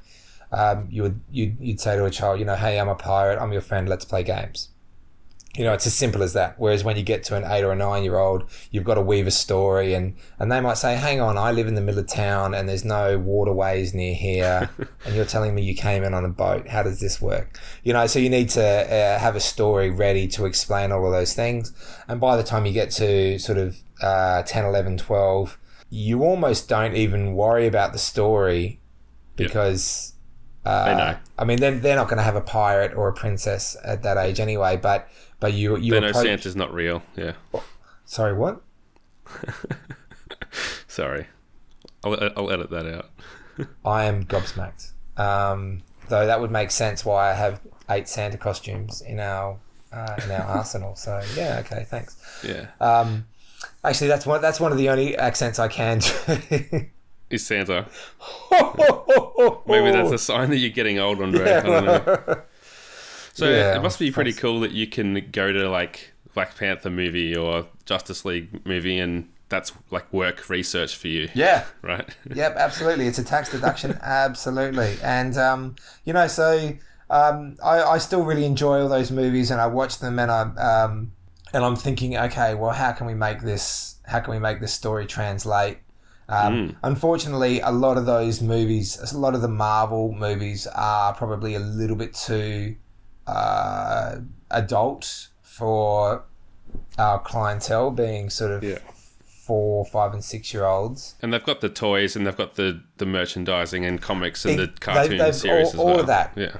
[0.53, 3.41] um, you would you'd, you'd say to a child, you know, hey, I'm a pirate,
[3.41, 4.69] I'm your friend, let's play games.
[5.55, 6.59] You know, it's as simple as that.
[6.59, 9.03] Whereas when you get to an eight or a nine year old, you've got to
[9.03, 12.01] weave a story, and and they might say, hang on, I live in the middle
[12.01, 14.71] of town, and there's no waterways near here,
[15.05, 16.69] and you're telling me you came in on a boat.
[16.69, 17.59] How does this work?
[17.83, 21.13] You know, so you need to uh, have a story ready to explain all of
[21.13, 21.73] those things,
[22.09, 25.59] and by the time you get to sort of uh, 10, 11, 12,
[25.91, 28.81] you almost don't even worry about the story
[29.37, 30.15] because
[30.65, 31.17] uh, They know.
[31.39, 34.17] I mean, they're, they're not going to have a pirate or a princess at that
[34.17, 34.77] age anyway.
[34.77, 35.09] But
[35.41, 37.03] but you you They know approach- Santa's not real.
[37.17, 37.33] Yeah.
[38.05, 38.61] Sorry, what?
[40.87, 41.27] Sorry.
[42.05, 43.11] I'll, I'll edit that out.
[43.85, 44.91] I am gobsmacked.
[45.17, 49.59] Um, though that would make sense why I have eight Santa costumes in our
[49.93, 50.97] uh, in our arsenal.
[50.97, 52.17] So yeah, okay, thanks.
[52.47, 52.67] Yeah.
[52.81, 53.27] Um,
[53.85, 56.87] actually, that's one that's one of the only accents I can do.
[57.31, 57.87] Is Santa.
[59.67, 61.53] Maybe that's a sign that you're getting old, Andre.
[61.53, 62.43] I don't know.
[63.35, 66.91] So Yeah, it must be pretty cool that you can go to like Black Panther
[66.91, 71.65] movie or Justice League movie and that's like work research for you, yeah.
[71.83, 72.09] right?
[72.35, 73.07] Yep, absolutely.
[73.07, 74.97] It's a tax deduction, absolutely.
[75.03, 76.73] And um, you know, so
[77.11, 80.41] um, I, I still really enjoy all those movies, and I watch them, and I
[80.85, 81.13] um,
[81.53, 83.97] and I'm thinking, okay, well, how can we make this?
[84.07, 85.79] How can we make this story translate?
[86.33, 91.55] Um, Unfortunately, a lot of those movies, a lot of the Marvel movies, are probably
[91.55, 92.77] a little bit too
[93.27, 94.17] uh,
[94.51, 96.25] adult for
[96.99, 98.79] our clientele, being sort of Yeah.
[99.47, 101.15] four, five, and six year olds.
[101.23, 104.67] And they've got the toys and they've got the, the merchandising and comics and They-
[104.67, 106.01] the cartoon they've series all- as all well.
[106.01, 106.33] of that.
[106.37, 106.57] Yeah.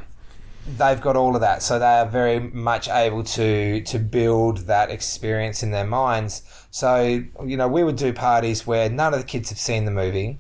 [0.67, 1.63] They've got all of that.
[1.63, 6.43] So they are very much able to to build that experience in their minds.
[6.71, 9.91] So you know we would do parties where none of the kids have seen the
[9.91, 10.39] movie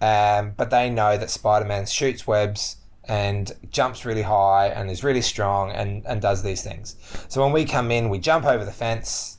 [0.00, 5.22] um, but they know that spider-man shoots webs and jumps really high and is really
[5.22, 6.96] strong and, and does these things.
[7.28, 9.35] So when we come in we jump over the fence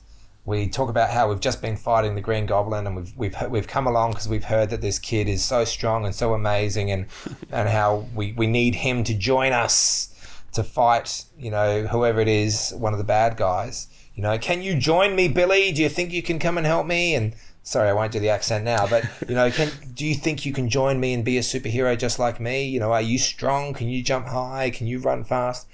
[0.48, 3.68] we talk about how we've just been fighting the Green Goblin, and we've we've we've
[3.68, 7.06] come along because we've heard that this kid is so strong and so amazing, and
[7.52, 10.14] and how we we need him to join us
[10.52, 13.88] to fight, you know, whoever it is, one of the bad guys.
[14.14, 15.70] You know, can you join me, Billy?
[15.70, 17.14] Do you think you can come and help me?
[17.14, 20.46] And sorry, I won't do the accent now, but you know, can do you think
[20.46, 22.64] you can join me and be a superhero just like me?
[22.64, 23.74] You know, are you strong?
[23.74, 24.70] Can you jump high?
[24.70, 25.68] Can you run fast?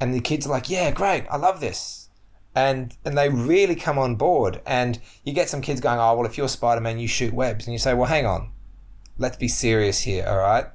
[0.00, 2.03] And the kids are like, yeah, great, I love this
[2.54, 4.60] and and they really come on board.
[4.66, 7.66] And you get some kids going, "Oh, well, if you're Spider Man, you shoot webs,"
[7.66, 8.50] and you say, "Well, hang on,
[9.18, 10.66] let's be serious here, all right?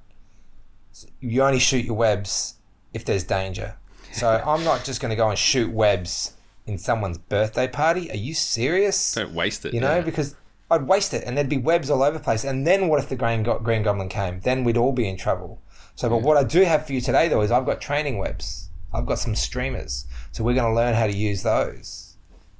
[1.19, 2.55] You only shoot your webs
[2.93, 3.75] if there's danger.
[4.13, 6.33] So I'm not just going to go and shoot webs
[6.65, 8.11] in someone's birthday party.
[8.11, 9.13] Are you serious?
[9.13, 9.73] Don't waste it.
[9.73, 10.01] you know, yeah.
[10.01, 10.35] because
[10.71, 12.43] I'd waste it, and there'd be webs all over the place.
[12.43, 14.39] And then what if the Green, Go- Green Goblin came?
[14.41, 15.61] Then we'd all be in trouble.
[15.95, 18.69] So, but what I do have for you today, though, is I've got training webs.
[18.93, 22.05] I've got some streamers, so we're going to learn how to use those.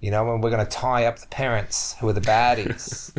[0.02, 3.12] You know, and we're going to tie up the parents who are the baddies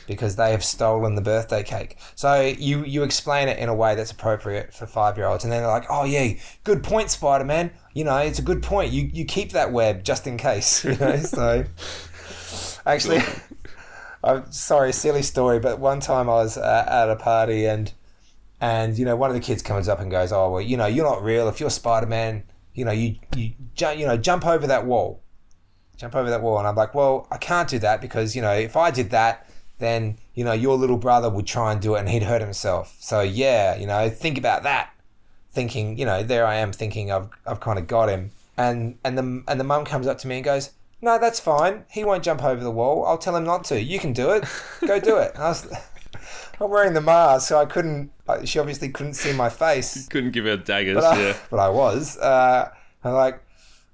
[0.06, 1.98] because they have stolen the birthday cake.
[2.14, 5.52] So you you explain it in a way that's appropriate for five year olds, and
[5.52, 6.32] then they're like, "Oh yeah,
[6.64, 7.70] good point, Spider Man.
[7.92, 8.92] You know, it's a good point.
[8.92, 11.64] You you keep that web just in case." You know, so
[12.86, 13.20] actually.
[14.24, 17.92] I'm sorry, silly story, but one time I was uh, at a party and
[18.60, 20.86] and you know one of the kids comes up and goes, "Oh well, you know
[20.86, 21.48] you're not real.
[21.48, 25.22] If you're Spider Man, you know you you you know jump over that wall,
[25.96, 28.52] jump over that wall." And I'm like, "Well, I can't do that because you know
[28.52, 32.00] if I did that, then you know your little brother would try and do it
[32.00, 32.96] and he'd hurt himself.
[33.00, 34.90] So yeah, you know think about that."
[35.52, 39.18] Thinking, you know, there I am thinking I've I've kind of got him, and and
[39.18, 40.70] the and the mum comes up to me and goes,
[41.02, 41.84] no, that's fine.
[41.90, 43.04] He won't jump over the wall.
[43.04, 43.82] I'll tell him not to.
[43.82, 44.44] You can do it.
[44.86, 45.32] Go do it.
[45.38, 45.66] I was,
[46.60, 48.10] I'm wearing the mask, so I couldn't.
[48.44, 50.94] She obviously couldn't see my face, Couldn't give her daggers.
[50.96, 51.36] but I, yeah.
[51.50, 52.16] but I was.
[52.18, 52.70] Uh,
[53.04, 53.42] I'm like,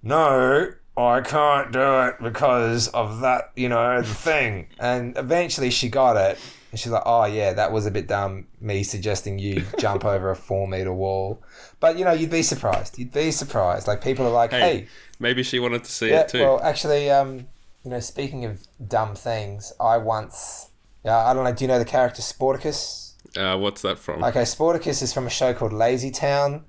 [0.02, 4.68] no, I can't do it because of that, you know, the thing.
[4.78, 6.38] And eventually she got it.
[6.70, 10.30] And she's like, oh, yeah, that was a bit dumb, me suggesting you jump over
[10.30, 11.42] a four meter wall.
[11.80, 12.98] But, you know, you'd be surprised.
[12.98, 13.86] You'd be surprised.
[13.88, 14.86] Like, people are like, Hey, hey,
[15.18, 16.40] maybe she wanted to see yeah, it too.
[16.40, 17.46] well, actually, um,
[17.84, 20.67] you know, speaking of dumb things, I once,
[21.04, 23.06] yeah, I don't know, do you know the character Sportacus?
[23.36, 24.24] uh, what's that from?
[24.24, 26.64] Okay, Sportacus is from a show called Lazy Town,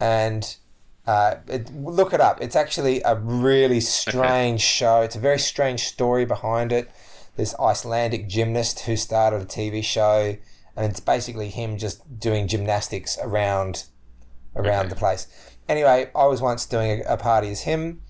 [0.00, 0.56] and
[1.06, 2.40] uh, it, look it up.
[2.42, 5.02] It's actually a really strange show.
[5.02, 6.90] It's a very strange story behind it.
[7.36, 10.36] This Icelandic gymnast who started a TV show,
[10.76, 13.84] and it's basically him just doing gymnastics around
[14.56, 14.88] around Okay.
[14.90, 15.26] the place.
[15.68, 18.02] Anyway, I was once doing a, a party as him,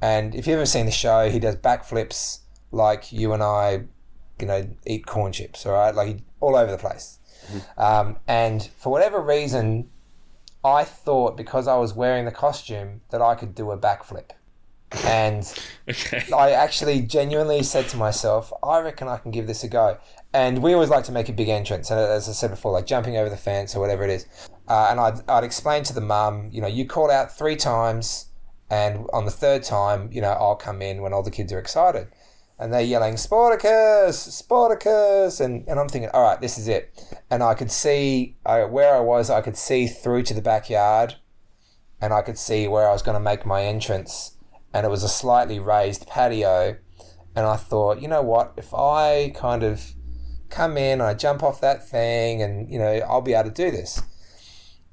[0.00, 3.84] and if you've ever seen the show, he does backflips like you and I,
[4.40, 5.66] you know, eat corn chips.
[5.66, 7.18] All right, like all over the place.
[7.76, 9.88] Um, and for whatever reason,
[10.64, 14.30] I thought because I was wearing the costume that I could do a backflip.
[15.04, 15.52] And
[15.88, 16.24] okay.
[16.34, 19.98] I actually genuinely said to myself, I reckon I can give this a go.
[20.32, 21.90] And we always like to make a big entrance.
[21.90, 24.26] And as I said before, like jumping over the fence or whatever it is.
[24.66, 28.26] Uh, and I'd, I'd explain to the mum, you know, you call out three times,
[28.70, 31.58] and on the third time, you know, I'll come in when all the kids are
[31.58, 32.08] excited.
[32.58, 37.16] And they're yelling, Sportacus, Sportacus, And, and I'm thinking, all right, this is it.
[37.30, 41.14] And I could see uh, where I was, I could see through to the backyard
[42.00, 44.36] and I could see where I was going to make my entrance.
[44.72, 46.76] And it was a slightly raised patio.
[47.34, 49.94] And I thought, you know what, if I kind of
[50.48, 53.54] come in and I jump off that thing and, you know, I'll be able to
[53.54, 54.02] do this.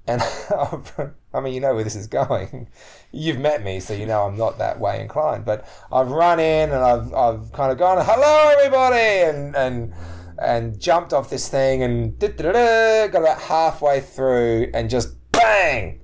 [0.07, 0.21] And
[1.33, 2.67] I mean, you know where this is going.
[3.11, 5.45] You've met me, so you know I'm not that way inclined.
[5.45, 9.93] But I've run in and I've, I've kind of gone, hello, everybody, and, and,
[10.37, 16.01] and jumped off this thing and got about halfway through and just bang,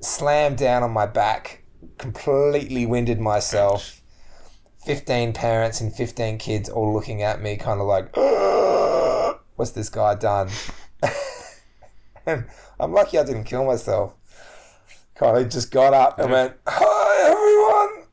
[0.00, 1.64] slammed down on my back,
[1.98, 4.00] completely winded myself.
[4.84, 8.14] 15 parents and 15 kids all looking at me, kind of like,
[9.56, 10.50] what's this guy done?
[12.26, 12.44] and
[12.84, 14.14] I'm lucky I didn't kill myself.
[15.18, 18.04] Of just got up and went, Hi, everyone!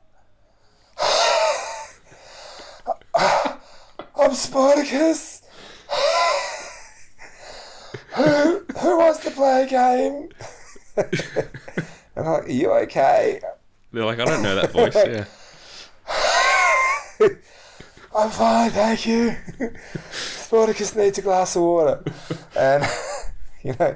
[4.15, 5.41] I'm Sportacus!
[8.15, 10.29] who, who wants to play a game?
[10.95, 11.09] and
[12.15, 13.41] I'm like, Are you okay?
[13.91, 14.95] They're like, I don't know that voice.
[17.19, 17.27] Yeah.
[18.15, 19.35] I'm fine, thank you.
[20.11, 22.03] Sportacus needs a glass of water.
[22.57, 22.83] And,
[23.63, 23.95] you know,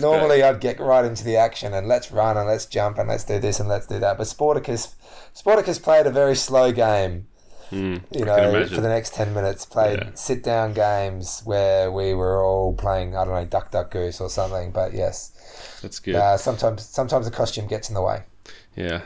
[0.00, 3.24] normally I'd get right into the action and let's run and let's jump and let's
[3.24, 4.16] do this and let's do that.
[4.18, 4.94] But Sportacus,
[5.34, 7.26] Sportacus played a very slow game.
[7.70, 10.10] Hmm, You know, for the next 10 minutes, played Yeah.
[10.14, 14.28] sit down games where we were all playing, I don't know, Duck Duck Goose or
[14.28, 14.72] something.
[14.72, 15.32] But yes,
[15.80, 16.14] That's good.
[16.16, 18.24] uh, sometimes sometimes the costume gets in the way.
[18.76, 19.02] Yeah,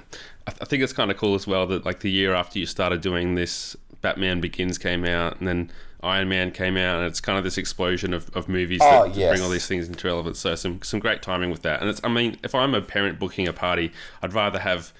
[0.49, 2.59] I, th- I think it's kind of cool as well that like the year after
[2.59, 5.71] you started doing this, Batman Begins came out, and then
[6.07, 9.17] Iron Man came out, and it's kind of this explosion of, of movies Oh, that
[9.17, 9.31] yes.
[9.31, 10.39] bring all these things into relevance.
[10.39, 11.81] So some some great timing with that.
[11.81, 13.93] And it's I mean, if I'm a parent booking a party,
[14.23, 14.93] I'd rather have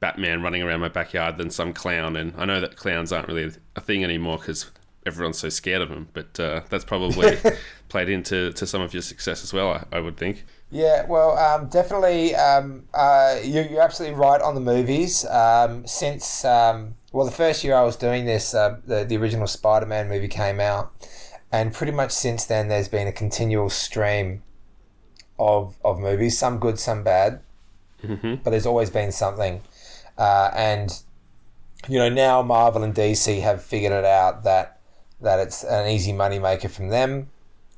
[0.00, 2.16] Batman running around my backyard than some clown.
[2.16, 4.70] And I know that clowns aren't really a thing anymore because
[5.06, 6.08] everyone's so scared of them.
[6.12, 7.36] But uh, that's probably
[7.88, 9.70] played into to some of your success as well.
[9.72, 10.44] I, I would think.
[10.70, 12.34] Yeah, well, um, definitely.
[12.34, 15.24] Um, uh, you, you're absolutely right on the movies.
[15.26, 19.46] Um, since um, well, the first year I was doing this, uh, the the original
[19.46, 20.92] Spider-Man movie came out,
[21.52, 24.42] and pretty much since then, there's been a continual stream
[25.38, 27.40] of of movies, some good, some bad,
[28.00, 29.62] hmm but there's always been something.
[30.18, 31.02] Uh, and
[31.88, 34.80] you know, now Marvel and DC have figured it out that
[35.20, 37.30] that it's an easy money maker from them,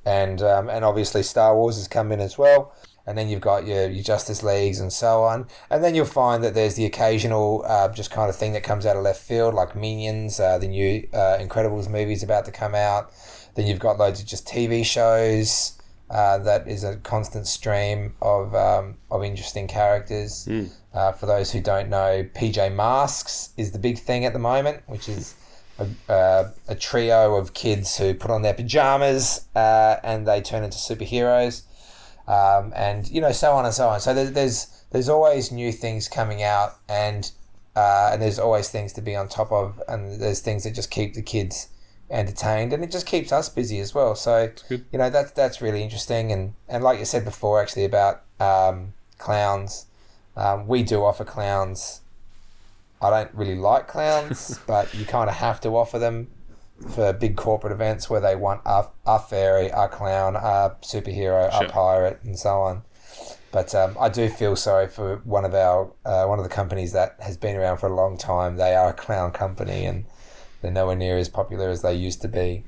[0.07, 2.75] and um, and obviously Star Wars has come in as well.
[3.07, 5.47] And then you've got your, your Justice Leagues and so on.
[5.71, 8.85] And then you'll find that there's the occasional uh, just kind of thing that comes
[8.85, 12.75] out of left field, like Minions, uh, the new uh, Incredibles movie's about to come
[12.75, 13.13] out.
[13.55, 15.73] Then you've got loads of just TV shows.
[16.09, 20.47] Uh, that is a constant stream of, um, of interesting characters.
[20.95, 24.83] Uh, for those who don't know, PJ Masks is the big thing at the moment,
[24.87, 25.35] which is
[25.79, 30.65] a, uh, a trio of kids who put on their pajamas uh, and they turn
[30.65, 31.63] into superheroes,
[32.29, 34.01] um, and you know so on and so on.
[34.01, 37.31] So there, there's there's always new things coming out, and
[37.75, 40.91] uh, and there's always things to be on top of, and there's things that just
[40.91, 41.69] keep the kids
[42.11, 44.15] entertained, and it just keeps us busy as well.
[44.15, 48.23] So you know that's that's really interesting, and and like you said before, actually about
[48.41, 49.87] um, clowns,
[50.37, 52.01] um, we do offer clowns.
[53.01, 56.29] I don't really like clowns, but you kind of have to offer them
[56.91, 61.63] for big corporate events where they want our, our fairy, our clown, our superhero, Sure.
[61.63, 62.83] our pirate, and so on.
[63.53, 66.93] But um, I do feel sorry for one of our uh, one of the companies
[66.93, 68.57] that has been around for a long time.
[68.57, 70.05] They are a clown company, and
[70.61, 72.65] they're nowhere near as popular as they used to be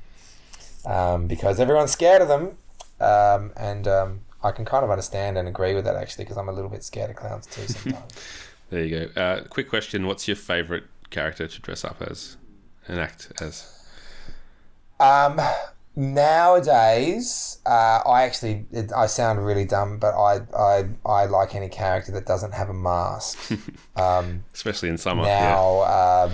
[0.85, 2.57] um, because everyone's scared of them.
[2.99, 6.49] Um, and um, I can kind of understand and agree with that actually because I'm
[6.49, 8.13] a little bit scared of clowns too sometimes.
[8.71, 9.21] There you go.
[9.21, 12.37] Uh, quick question: What's your favorite character to dress up as
[12.87, 13.75] and act as?
[14.99, 15.39] Um,
[15.95, 21.69] nowadays, uh, I actually it, I sound really dumb, but I, I I like any
[21.69, 23.51] character that doesn't have a mask.
[23.95, 25.23] um, Especially in summer.
[25.23, 25.51] Yeah.
[25.51, 26.31] now, um,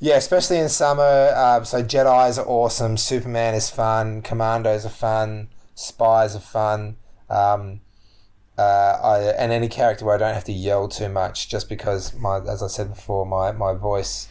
[0.00, 1.02] yeah, especially in summer.
[1.34, 2.96] Uh, so Jedi's are awesome.
[2.96, 4.20] Superman is fun.
[4.22, 5.48] Commandos are fun.
[5.74, 6.96] Spies are fun.
[7.30, 7.80] Um,
[8.58, 12.14] uh, I, and any character where I don't have to yell too much, just because
[12.14, 14.28] my, as I said before, my my voice,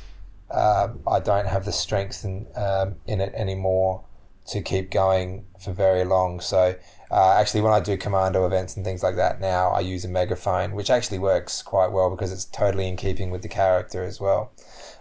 [0.53, 4.03] uh, I don't have the strength in um, in it anymore
[4.47, 6.39] to keep going for very long.
[6.39, 6.75] So
[7.09, 10.09] uh, actually, when I do commando events and things like that now, I use a
[10.09, 14.19] megaphone, which actually works quite well because it's totally in keeping with the character as
[14.19, 14.51] well.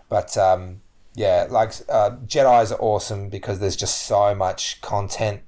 [0.08, 0.82] But um,
[1.14, 5.42] yeah, like uh, Jedi's are awesome because there's just so much content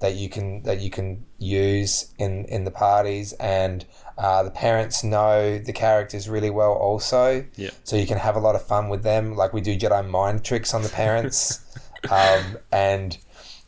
[0.00, 3.84] that you can that you can use in in the parties and
[4.18, 7.46] uh, the parents know the characters really well also.
[7.54, 7.70] Yeah.
[7.84, 9.36] so you can have a lot of fun with them.
[9.36, 11.64] Like we do jedi mind tricks on the parents.
[12.12, 13.18] Um, and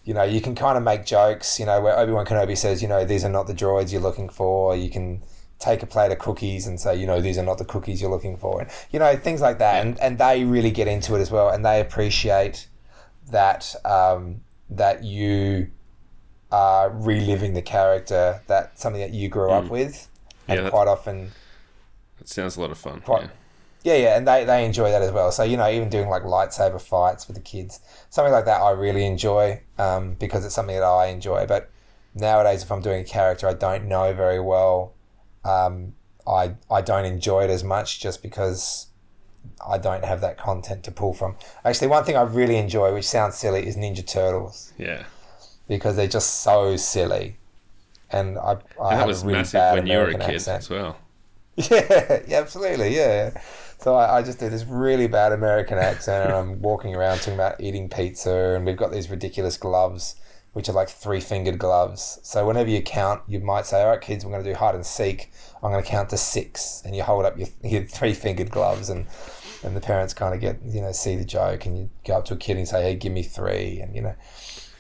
[0.05, 2.87] you know you can kind of make jokes you know where obi-wan kenobi says you
[2.87, 4.77] know these are not the droids you're looking for.
[4.77, 5.23] You can
[5.59, 8.11] take a plate of cookies and say you know these are not the cookies you're
[8.11, 8.61] looking for.
[8.61, 9.85] And you know things like that.
[9.85, 11.49] And and they really get into it as well.
[11.49, 12.69] And they appreciate
[13.33, 15.71] that um, that you
[16.53, 20.09] are reliving the character that something that you grew up with
[20.51, 21.33] and Yeah, that- quite often
[22.19, 23.01] That sounds a lot of fun.
[23.01, 23.31] Quite-
[23.83, 23.95] Yeah.
[23.95, 25.33] yeah, yeah, and they, they enjoy that as well.
[25.33, 27.81] So you know, even doing like lightsaber fights with the kids,
[28.11, 31.47] something like that, I really enjoy um, because it's something that I enjoy.
[31.47, 31.71] But
[32.15, 34.93] nowadays, if I'm doing a character I don't know very well,
[35.45, 35.95] um,
[36.27, 38.89] I I don't enjoy it as much just because
[39.67, 41.37] I don't have that content to pull from.
[41.65, 45.05] Actually, one thing I really enjoy, which sounds silly, is Ninja Turtles Yeah.
[45.67, 47.39] because they're just so silly,
[48.13, 50.37] and I I And that was a really massive bad when you were a kid
[50.37, 50.59] accent.
[50.59, 50.97] as well.
[51.57, 53.39] Yeah, yeah, absolutely, yeah.
[53.79, 57.35] So I, I just do this really bad American accent, and I'm walking around talking
[57.35, 60.17] about eating pizza, and we've got these ridiculous gloves,
[60.53, 62.19] which are like three fingered gloves.
[62.23, 64.75] So whenever you count, you might say, "All right, kids, we're going to do hide
[64.75, 65.33] and seek.
[65.63, 68.89] I'm going to count to six, and you hold up your, your three fingered gloves,
[68.89, 69.07] and
[69.63, 72.25] and the parents kind of get you know see the joke, and you go up
[72.27, 74.15] to a kid and say, "Hey, give me three, and you know.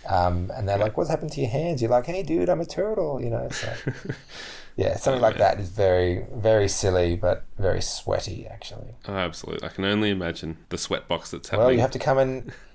[0.08, 2.66] Um, and they're like, "What's happened to your hands?" You're like, "Hey, dude, I'm a
[2.66, 3.48] turtle," you know.
[3.50, 3.72] So,
[4.76, 8.94] yeah, something like that is very, very silly, but very sweaty, actually.
[9.06, 9.68] Oh, absolutely.
[9.68, 11.66] I can only imagine the sweat box that's happening.
[11.66, 12.52] Well, you have to come and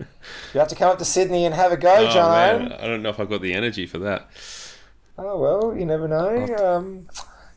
[0.53, 2.31] you have to come up to Sydney and have a go, oh, John.
[2.69, 2.73] man.
[2.73, 4.29] I don't know if I've got the energy for that.
[5.17, 6.55] Oh well, you never know.
[6.57, 7.07] Um,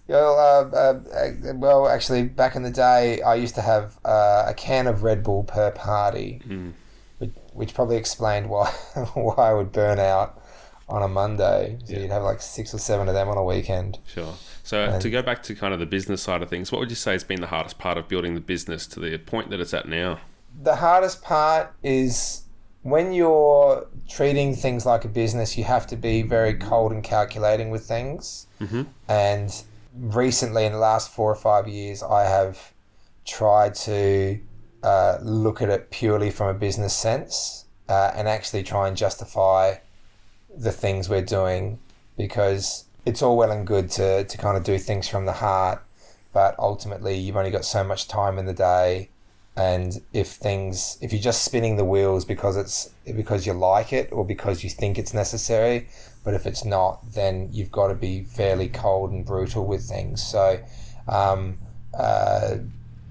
[0.07, 1.01] yeah, well, uh, uh,
[1.51, 5.03] uh, well, actually, back in the day, I used to have uh, a can of
[5.03, 6.73] Red Bull per party, Mm.
[7.59, 8.71] Which, probably explained why
[9.15, 10.41] why I would burn out
[10.89, 11.79] on a Monday.
[11.85, 11.99] So Yeah.
[12.01, 13.99] you'd have like six or seven of them on a weekend.
[14.07, 14.33] Sure.
[14.65, 16.89] So And- to go back to kind of the business side of things, what would
[16.91, 19.61] you say has been the hardest part of building the business to the point that
[19.61, 20.19] it's at now?
[20.61, 22.43] the hardest part is
[22.83, 27.71] when you're treating things like a business, you have to be very cold and calculating
[27.71, 28.47] with things.
[28.61, 28.87] Mhm.
[29.07, 29.63] And
[29.95, 32.73] recently, in the last four or five years, I have
[33.25, 34.39] tried to
[34.83, 39.75] uh, look at it purely from a business sense uh, and actually try and justify
[40.57, 41.79] the things we're doing
[42.17, 45.83] because it's all well and good to, to kind of do things from the heart,
[46.33, 49.09] but ultimately, you've only got so much time in the day.
[49.57, 54.09] And if things if you're just spinning the wheels because it's because you like it
[54.13, 55.89] or because you think it's necessary
[56.25, 60.23] but if it's not then you've got to be fairly cold and brutal with things.
[60.23, 60.61] So
[61.09, 61.59] um,
[61.93, 62.59] uh,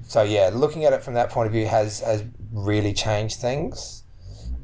[0.08, 4.04] so yeah looking at it from that point of view has has really changed things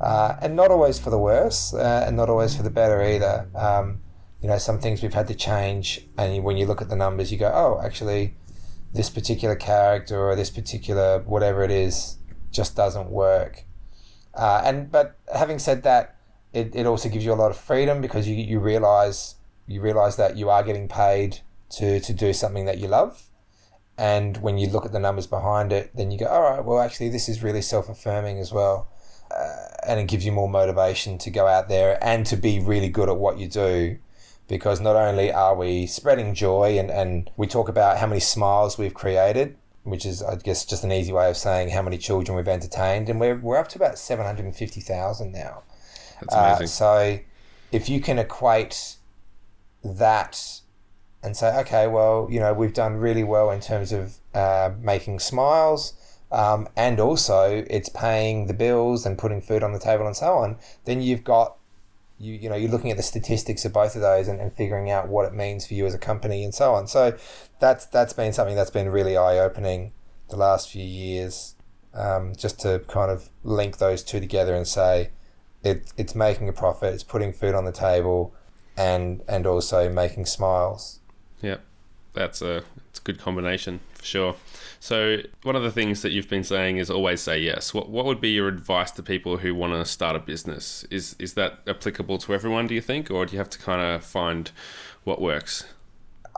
[0.01, 3.47] uh, and not always for the worse uh, and not always for the better either
[3.55, 4.01] um,
[4.41, 7.31] you know some things we've had to change and when you look at the numbers
[7.31, 8.35] you go oh actually
[8.93, 12.17] this particular character or this particular whatever it is
[12.53, 13.65] just doesn't work.
[14.33, 16.15] Uh, and but having said that,
[16.53, 19.35] it, it also gives you a lot of freedom because you, you realize
[19.67, 21.39] you realize that you are getting paid
[21.69, 23.23] to, to do something that you love.
[23.97, 26.79] And when you look at the numbers behind it, then you go, all right, well,
[26.79, 28.89] actually, this is really self affirming as well.
[29.31, 32.89] Uh, and it gives you more motivation to go out there and to be really
[32.89, 33.97] good at what you do
[34.47, 38.77] because not only are we spreading joy and, and we talk about how many smiles
[38.77, 42.35] we've created, which is I guess just an easy way of saying how many children
[42.35, 45.63] we've entertained, and we're we're up to about seven hundred and fifty thousand now.
[46.21, 46.65] That's amazing.
[46.65, 47.19] Uh, so
[47.71, 48.97] if you can equate
[49.83, 50.61] that
[51.23, 55.19] and say, okay, well, you know, we've done really well in terms of uh, making
[55.19, 55.93] smiles.
[56.31, 60.33] Um, and also it's paying the bills and putting food on the table and so
[60.33, 61.57] on, then you've got
[62.19, 64.89] you you know you're looking at the statistics of both of those and, and figuring
[64.89, 66.87] out what it means for you as a company and so on.
[66.87, 67.15] So
[67.59, 69.91] that's that's been something that's been really eye opening
[70.29, 71.55] the last few years.
[71.93, 75.11] Um, just to kind of link those two together and say
[75.63, 78.33] it, it's making a profit, it's putting food on the table,
[78.75, 80.99] and and also making smiles.
[81.43, 81.57] Yeah,
[82.13, 84.35] that's a it's a good combination for sure.
[84.79, 87.73] So one of the things that you've been saying is always say yes.
[87.73, 90.85] What what would be your advice to people who want to start a business?
[90.89, 92.65] Is is that applicable to everyone?
[92.67, 94.49] Do you think, or do you have to kind of find
[95.03, 95.65] what works?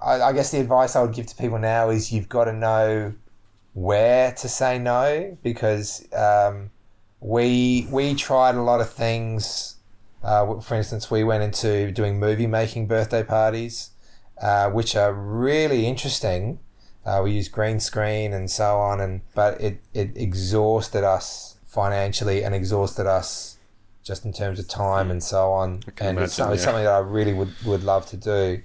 [0.02, 2.54] I, I guess the advice I would give to people now is you've got to
[2.54, 3.14] know
[3.74, 6.72] where to say no because um,
[7.20, 9.76] we we tried a lot of things.
[10.24, 13.92] Uh, for instance, we went into doing movie making birthday parties,
[14.42, 16.60] uh, which are really interesting.
[17.06, 22.44] Uh, we used green screen and so on, and but it, it exhausted us financially
[22.44, 23.58] and exhausted us
[24.04, 25.82] just in terms of time and so on.
[26.00, 26.66] And it's, imagine, it's yeah.
[26.66, 28.62] something that I really would, would love to do.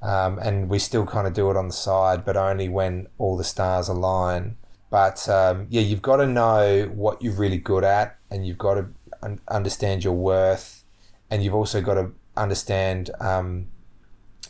[0.00, 3.36] Um, and we still kind of do it on the side, but only when all
[3.36, 4.56] the stars align.
[4.90, 8.74] But um, yeah, you've got to know what you're really good at, and you've got
[8.74, 8.86] to
[9.22, 10.84] un- understand your worth,
[11.30, 13.68] and you've also got to understand um,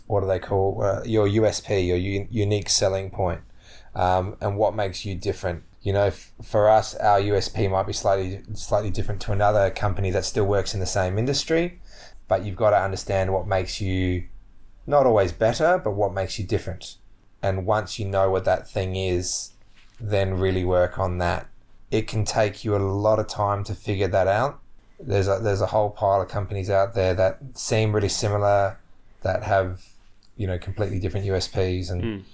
[0.09, 3.43] what do they call uh, your USP, your u- unique selling point,
[3.95, 5.63] um, and what makes you different.
[5.83, 10.11] You know, f- for us, our USP might be slightly slightly different to another company
[10.11, 11.79] that still works in the same industry,
[12.27, 14.25] but you've got to understand what makes you
[14.87, 16.97] not always better, but what makes you different.
[17.43, 19.51] And once you know what that thing is,
[20.01, 21.47] then really work on that.
[21.91, 24.59] It can take you a lot of time to figure that out.
[24.99, 28.79] There's a there's a whole pile of companies out there that seem really similar,
[29.21, 29.85] that have
[30.39, 32.25] you know completely different USPs and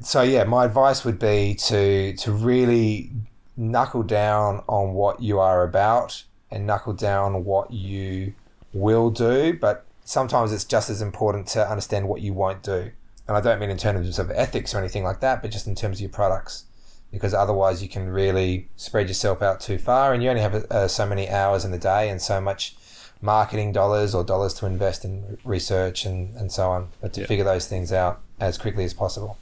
[0.00, 3.10] so yeah, my advice would be to to really
[3.56, 8.34] knuckle down on what you are about and knuckle down on what you
[8.72, 12.90] will do, but sometimes it's just as important to understand what you won't do.
[13.26, 15.74] And I don't mean in terms of ethics or anything like that, but just in
[15.74, 16.64] terms of your products.
[17.10, 20.88] Because otherwise, you can really spread yourself out too far, and you only have uh,
[20.88, 22.74] so many hours in the day and so much
[23.24, 26.88] marketing dollars or dollars to invest in research and, and so on.
[27.00, 27.26] But to Yeah.
[27.26, 29.38] figure those things out as quickly as possible.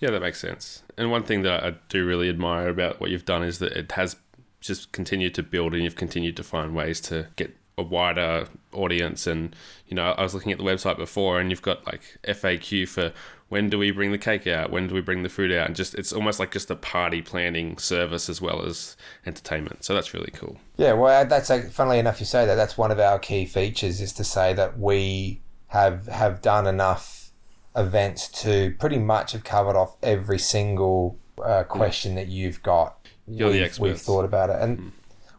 [0.00, 0.82] Yeah, that makes sense.
[0.98, 3.92] And one thing that I do really admire about what you've done is that it
[3.92, 4.16] has
[4.60, 9.26] just continued to build and you've continued to find ways to get a wider audience.
[9.26, 9.54] And,
[9.86, 13.12] you know, I was looking at the website before and you've got like FAQ for
[13.50, 14.70] when do we bring the cake out?
[14.72, 15.66] When do we bring the food out?
[15.66, 18.96] And just, it's almost like just a party planning service as well as
[19.26, 19.84] entertainment.
[19.84, 20.56] So that's really cool.
[20.78, 22.54] Yeah, well, that's like, funnily enough, you say that.
[22.54, 27.30] That's one of our key features is to say that we have have done enough
[27.76, 32.96] events to pretty much have covered off every single uh, question that you've got.
[33.28, 34.92] You're the We've- We've thought about it, and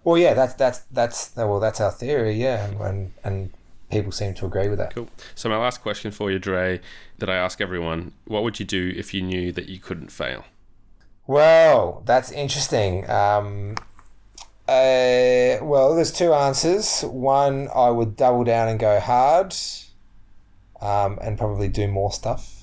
[0.03, 3.51] well, yeah, that's that's that's well, that's our theory, yeah, and, and
[3.91, 4.95] people seem to agree with that.
[4.95, 5.09] Cool.
[5.35, 6.79] So my last question for you, Dre,
[7.19, 10.45] that I ask everyone, what would you do if you knew that you couldn't fail?
[11.27, 13.09] Well, that's interesting.
[13.09, 13.75] Um,
[14.67, 17.01] uh, well, there's two answers.
[17.01, 19.55] One, I would double down and go hard,
[20.81, 22.60] um, and probably do more stuff.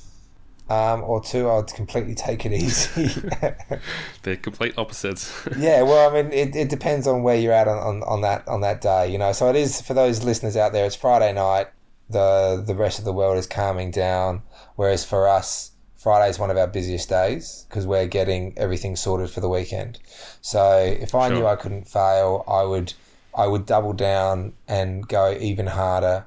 [0.70, 3.10] Um, or two, I'd completely take it easy.
[4.22, 5.48] They're complete opposites.
[5.58, 8.46] yeah, well, I mean, it, it depends on where you're at on, on, on that
[8.46, 9.32] on that day, you know.
[9.32, 10.84] So it is for those listeners out there.
[10.84, 11.68] It's Friday night.
[12.10, 14.42] the The rest of the world is calming down,
[14.76, 19.30] whereas for us, Friday is one of our busiest days because we're getting everything sorted
[19.30, 19.98] for the weekend.
[20.42, 22.92] So if I knew I couldn't fail, I would
[23.34, 26.26] I would double down and go even harder,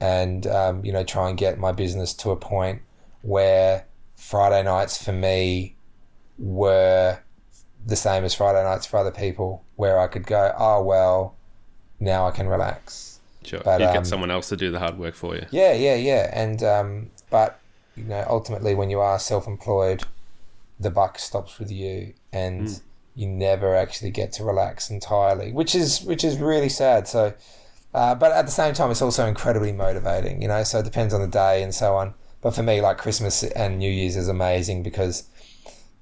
[0.00, 2.82] and um, you know try and get my business to a point
[3.26, 5.74] where Friday nights for me
[6.38, 7.18] were
[7.84, 11.34] the same as Friday nights for other people, where I could go, oh well,
[11.98, 13.18] now I can relax.
[13.44, 13.60] sure.
[13.64, 15.46] But, you um, get someone else to do the hard work for you.
[15.50, 16.30] Yeah, yeah, yeah.
[16.32, 17.60] And um, but
[17.96, 20.04] you know, ultimately, when you are self-employed,
[20.78, 22.80] the buck stops with you, and
[23.16, 27.08] you never actually get to relax entirely, which is which is really sad.
[27.08, 27.34] So,
[27.92, 30.42] uh, but at the same time, it's also incredibly motivating.
[30.42, 32.14] You know, so it depends on the day and so on.
[32.46, 35.28] But for me, like Christmas and New Year's is amazing because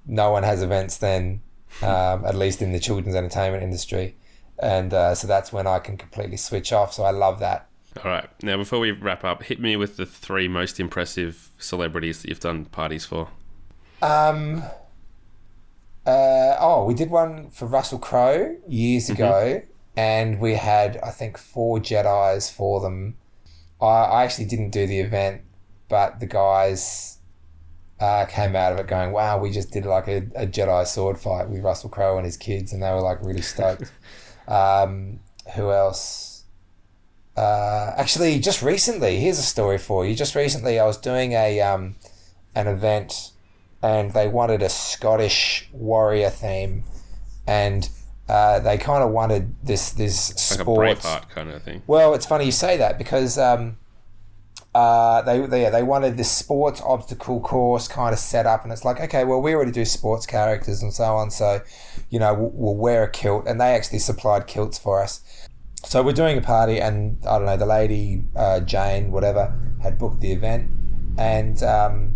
[0.05, 1.41] no one has events then,
[1.81, 4.15] um, at least in the children's entertainment industry.
[4.59, 6.93] And uh, so that's when I can completely switch off.
[6.93, 7.67] So I love that.
[7.97, 8.29] All right.
[8.43, 12.41] Now, before we wrap up, hit me with the three most impressive celebrities that you've
[12.41, 13.29] done parties for.
[14.03, 14.61] Um,
[16.05, 19.63] Uh, oh, we did one for Russell Crowe years ago,
[19.97, 23.17] and we had I think four Jedi's for them.
[23.81, 25.41] I, I actually didn't do the event,
[25.89, 27.17] but the guys
[27.99, 31.19] uh, came out of it going, "Wow, we just did like a, a Jedi sword
[31.19, 33.91] fight with Russell Crowe and his kids," and they were like really stoked.
[34.47, 35.19] um,
[35.55, 36.43] who else?
[37.37, 40.15] Uh, actually, just recently, here's a story for you.
[40.15, 41.95] Just recently, I was doing a um,
[42.55, 43.31] an event,
[43.81, 46.83] and they wanted a Scottish warrior theme,
[47.45, 47.89] and
[48.29, 51.05] uh, they kind of wanted this this Like sports.
[51.33, 51.83] kind of thing.
[51.87, 53.77] Well, it's funny you say that because um,
[54.75, 58.73] uh, they they yeah, they wanted this sports obstacle course kind of set up, and
[58.73, 61.61] it's like okay, well we already do sports characters and so on, so
[62.09, 65.21] you know we'll, we'll wear a kilt, and they actually supplied kilts for us.
[65.85, 69.97] So we're doing a party, and I don't know the lady uh, Jane, whatever, had
[69.97, 70.69] booked the event,
[71.17, 72.13] and um,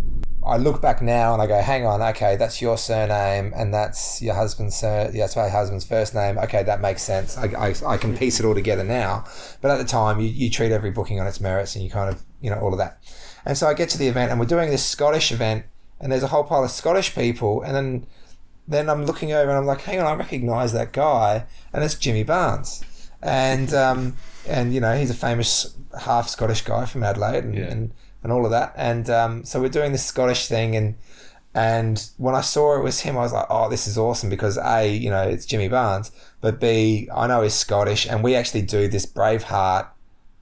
[0.50, 4.20] I look back now and I go, hang on, okay, that's your surname and that's
[4.20, 6.38] your husband's sur- yeah, that's my husband's first name.
[6.38, 7.38] Okay, that makes sense.
[7.38, 9.24] I, I, I can piece it all together now.
[9.60, 12.10] But at the time, you, you treat every booking on its merits and you kind
[12.12, 12.98] of, you know, all of that.
[13.46, 15.64] And so I get to the event and we're doing this Scottish event
[16.00, 18.06] and there's a whole pile of Scottish people and then
[18.68, 21.94] then I'm looking over and I'm like, hang on, I recognise that guy and it's
[21.94, 22.84] Jimmy Barnes.
[23.22, 24.16] And um,
[24.48, 27.64] and you know, he's a famous half Scottish guy from Adelaide and, Yeah.
[27.64, 27.92] and
[28.22, 28.72] and all of that.
[28.76, 30.96] And um, so we're doing this Scottish thing, and
[31.54, 34.56] and when I saw it was him, I was like, oh, this is awesome because
[34.58, 38.62] a, you know, it's Jimmy Barnes, but b, I know he's Scottish, and we actually
[38.62, 39.88] do this Braveheart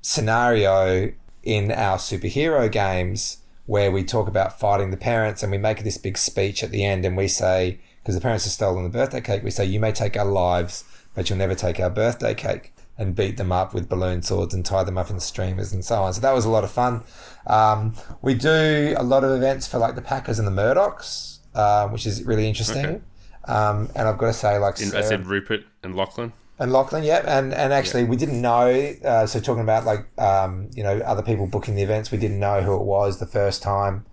[0.03, 1.12] scenario
[1.43, 5.99] in our superhero games where we talk about fighting the parents, and we make this
[5.99, 9.20] big speech at the end, and we say because the parents have stolen the birthday
[9.20, 10.83] cake, we say you may take our lives,
[11.14, 12.72] but you'll never take our birthday cake.
[12.99, 16.03] And beat them up with balloon swords and tie them up in streamers and so
[16.03, 16.12] on.
[16.12, 17.03] So that was a lot of fun.
[17.46, 21.86] Um, we do a lot of events for like the Packers and the Murdochs, uh,
[21.88, 22.84] which is really interesting.
[22.86, 23.01] Okay.
[23.44, 26.32] Um, and I've got to say, like, In, I said Rupert and Lachlan.
[26.59, 27.24] and Lachlan, yep.
[27.26, 28.68] And and actually, we didn't know.
[29.05, 32.40] Uh, so talking about like um, you know other people booking the events, we didn't
[32.40, 34.05] know who it was the first time.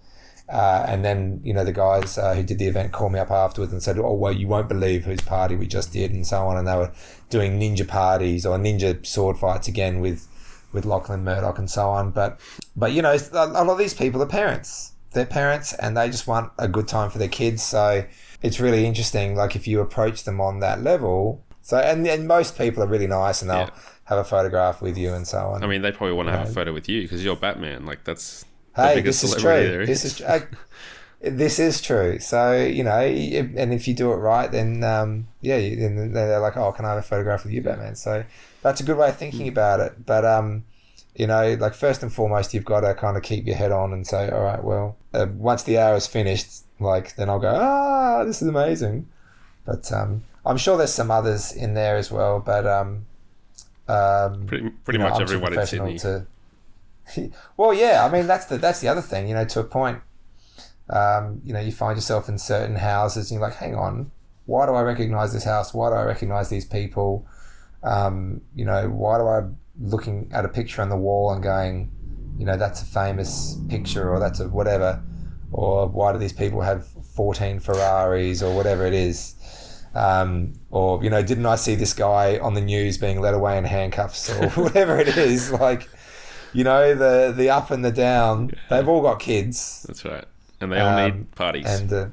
[0.48, 3.32] Uh, and then you know the guys uh, who did the event called me up
[3.32, 6.46] afterwards and said, "Oh well, you won't believe whose party we just did," and so
[6.48, 6.56] on.
[6.58, 6.92] And they were
[7.30, 10.28] doing ninja parties or ninja sword fights again with
[10.72, 12.12] with Lachlan Murdoch and so on.
[12.12, 12.40] But
[12.76, 14.92] but you know a lot of these people are parents.
[15.14, 17.64] They're parents and they just want a good time for their kids.
[17.64, 18.04] So
[18.44, 19.36] it's really interesting.
[19.36, 21.44] Like if you approach them on that level.
[21.62, 23.70] So and, and most people are really nice and they'll Yeah.
[24.04, 25.64] have a photograph with you and so on.
[25.64, 27.86] I mean, they probably want to have a photo with you because you're Batman.
[27.88, 29.86] Like that's hey, this is true.
[29.86, 30.44] This is I,
[31.22, 32.20] this is true.
[32.20, 36.40] So you know, and if you do it right, then um, yeah, you- then they're
[36.40, 37.96] like, oh, can I have a photograph with you, Batman?
[37.96, 38.24] So
[38.62, 40.06] that's a good way of thinking about it.
[40.06, 40.66] But um,
[41.16, 43.94] you know, like first and foremost, you've got to kind of keep your head on
[43.94, 47.54] and say, all right, well, uh, once the hour is finished, like then I'll go,
[47.56, 49.08] ah, this is amazing.
[49.66, 52.40] But um, I'm sure there's some others in there as well.
[52.40, 53.06] But um,
[53.88, 55.98] um, pretty, pretty you know, much everyone in Sydney.
[56.00, 56.28] To...
[57.58, 59.28] well, yeah, I mean that's the that's the other thing.
[59.28, 60.00] You know, to a point,
[60.90, 64.12] um, you know, you find yourself in certain houses, and you're like, hang on,
[64.46, 65.74] why do I recognize this house?
[65.74, 67.28] Why do I recognize these people?
[67.84, 69.44] Um, you know, why do I
[69.80, 71.92] looking at a picture on the wall and going,
[72.38, 75.04] you know, that's a famous picture, or that's a whatever,
[75.52, 79.34] or why do these people have 14 Ferraris, or whatever it is?
[79.96, 83.58] Um, or you know, didn't I see this guy on the news being led away
[83.58, 85.52] in handcuffs, or whatever it is?
[85.52, 85.90] Like,
[86.56, 88.52] you know, the the up and the down.
[88.70, 90.26] They've all got kids, That's right,
[90.62, 91.66] and they all Um, need parties.
[91.68, 92.06] and uh,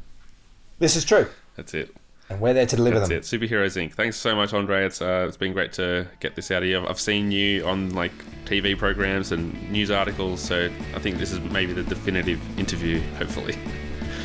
[0.78, 1.26] this is true,
[1.57, 1.95] That's it.
[2.28, 3.18] and we're there to deliver That's them.
[3.18, 3.40] That's it.
[3.40, 3.93] Superheroes Inc.
[3.95, 4.84] Thanks so much, Andre.
[4.84, 6.78] It's uh, it's been great to get this out of you.
[6.80, 8.12] I've- I've seen you on like
[8.45, 13.01] TV programs and news articles, so I think this is maybe the definitive interview.
[13.18, 13.57] Hopefully.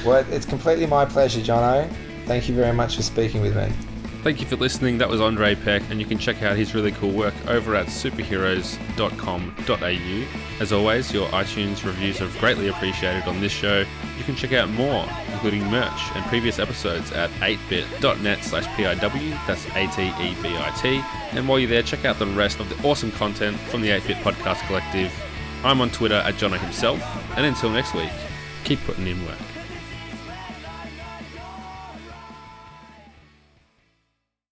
[0.06, 1.90] Well, it's completely my pleasure, Jono.
[2.26, 3.72] Thank you very much for speaking with me.
[4.28, 4.98] Thank you for listening.
[4.98, 7.88] That was Andre Peck, and you can check out his really cool work over at
[7.88, 10.62] superheroes.com.au.
[10.62, 13.86] As always, your iTunes reviews are greatly appreciated on this show.
[14.18, 19.66] You can check out more, including merch and previous episodes at atebit.net slash PIW, that's
[19.68, 21.02] A-T-E-B-I-T.
[21.32, 24.18] And while you're there, check out the rest of the awesome content from the 8-Bit
[24.18, 25.10] Podcast Collective.
[25.64, 27.02] I'm on Twitter at Jono himself,
[27.38, 28.12] and until next week,
[28.66, 29.47] keep putting in work.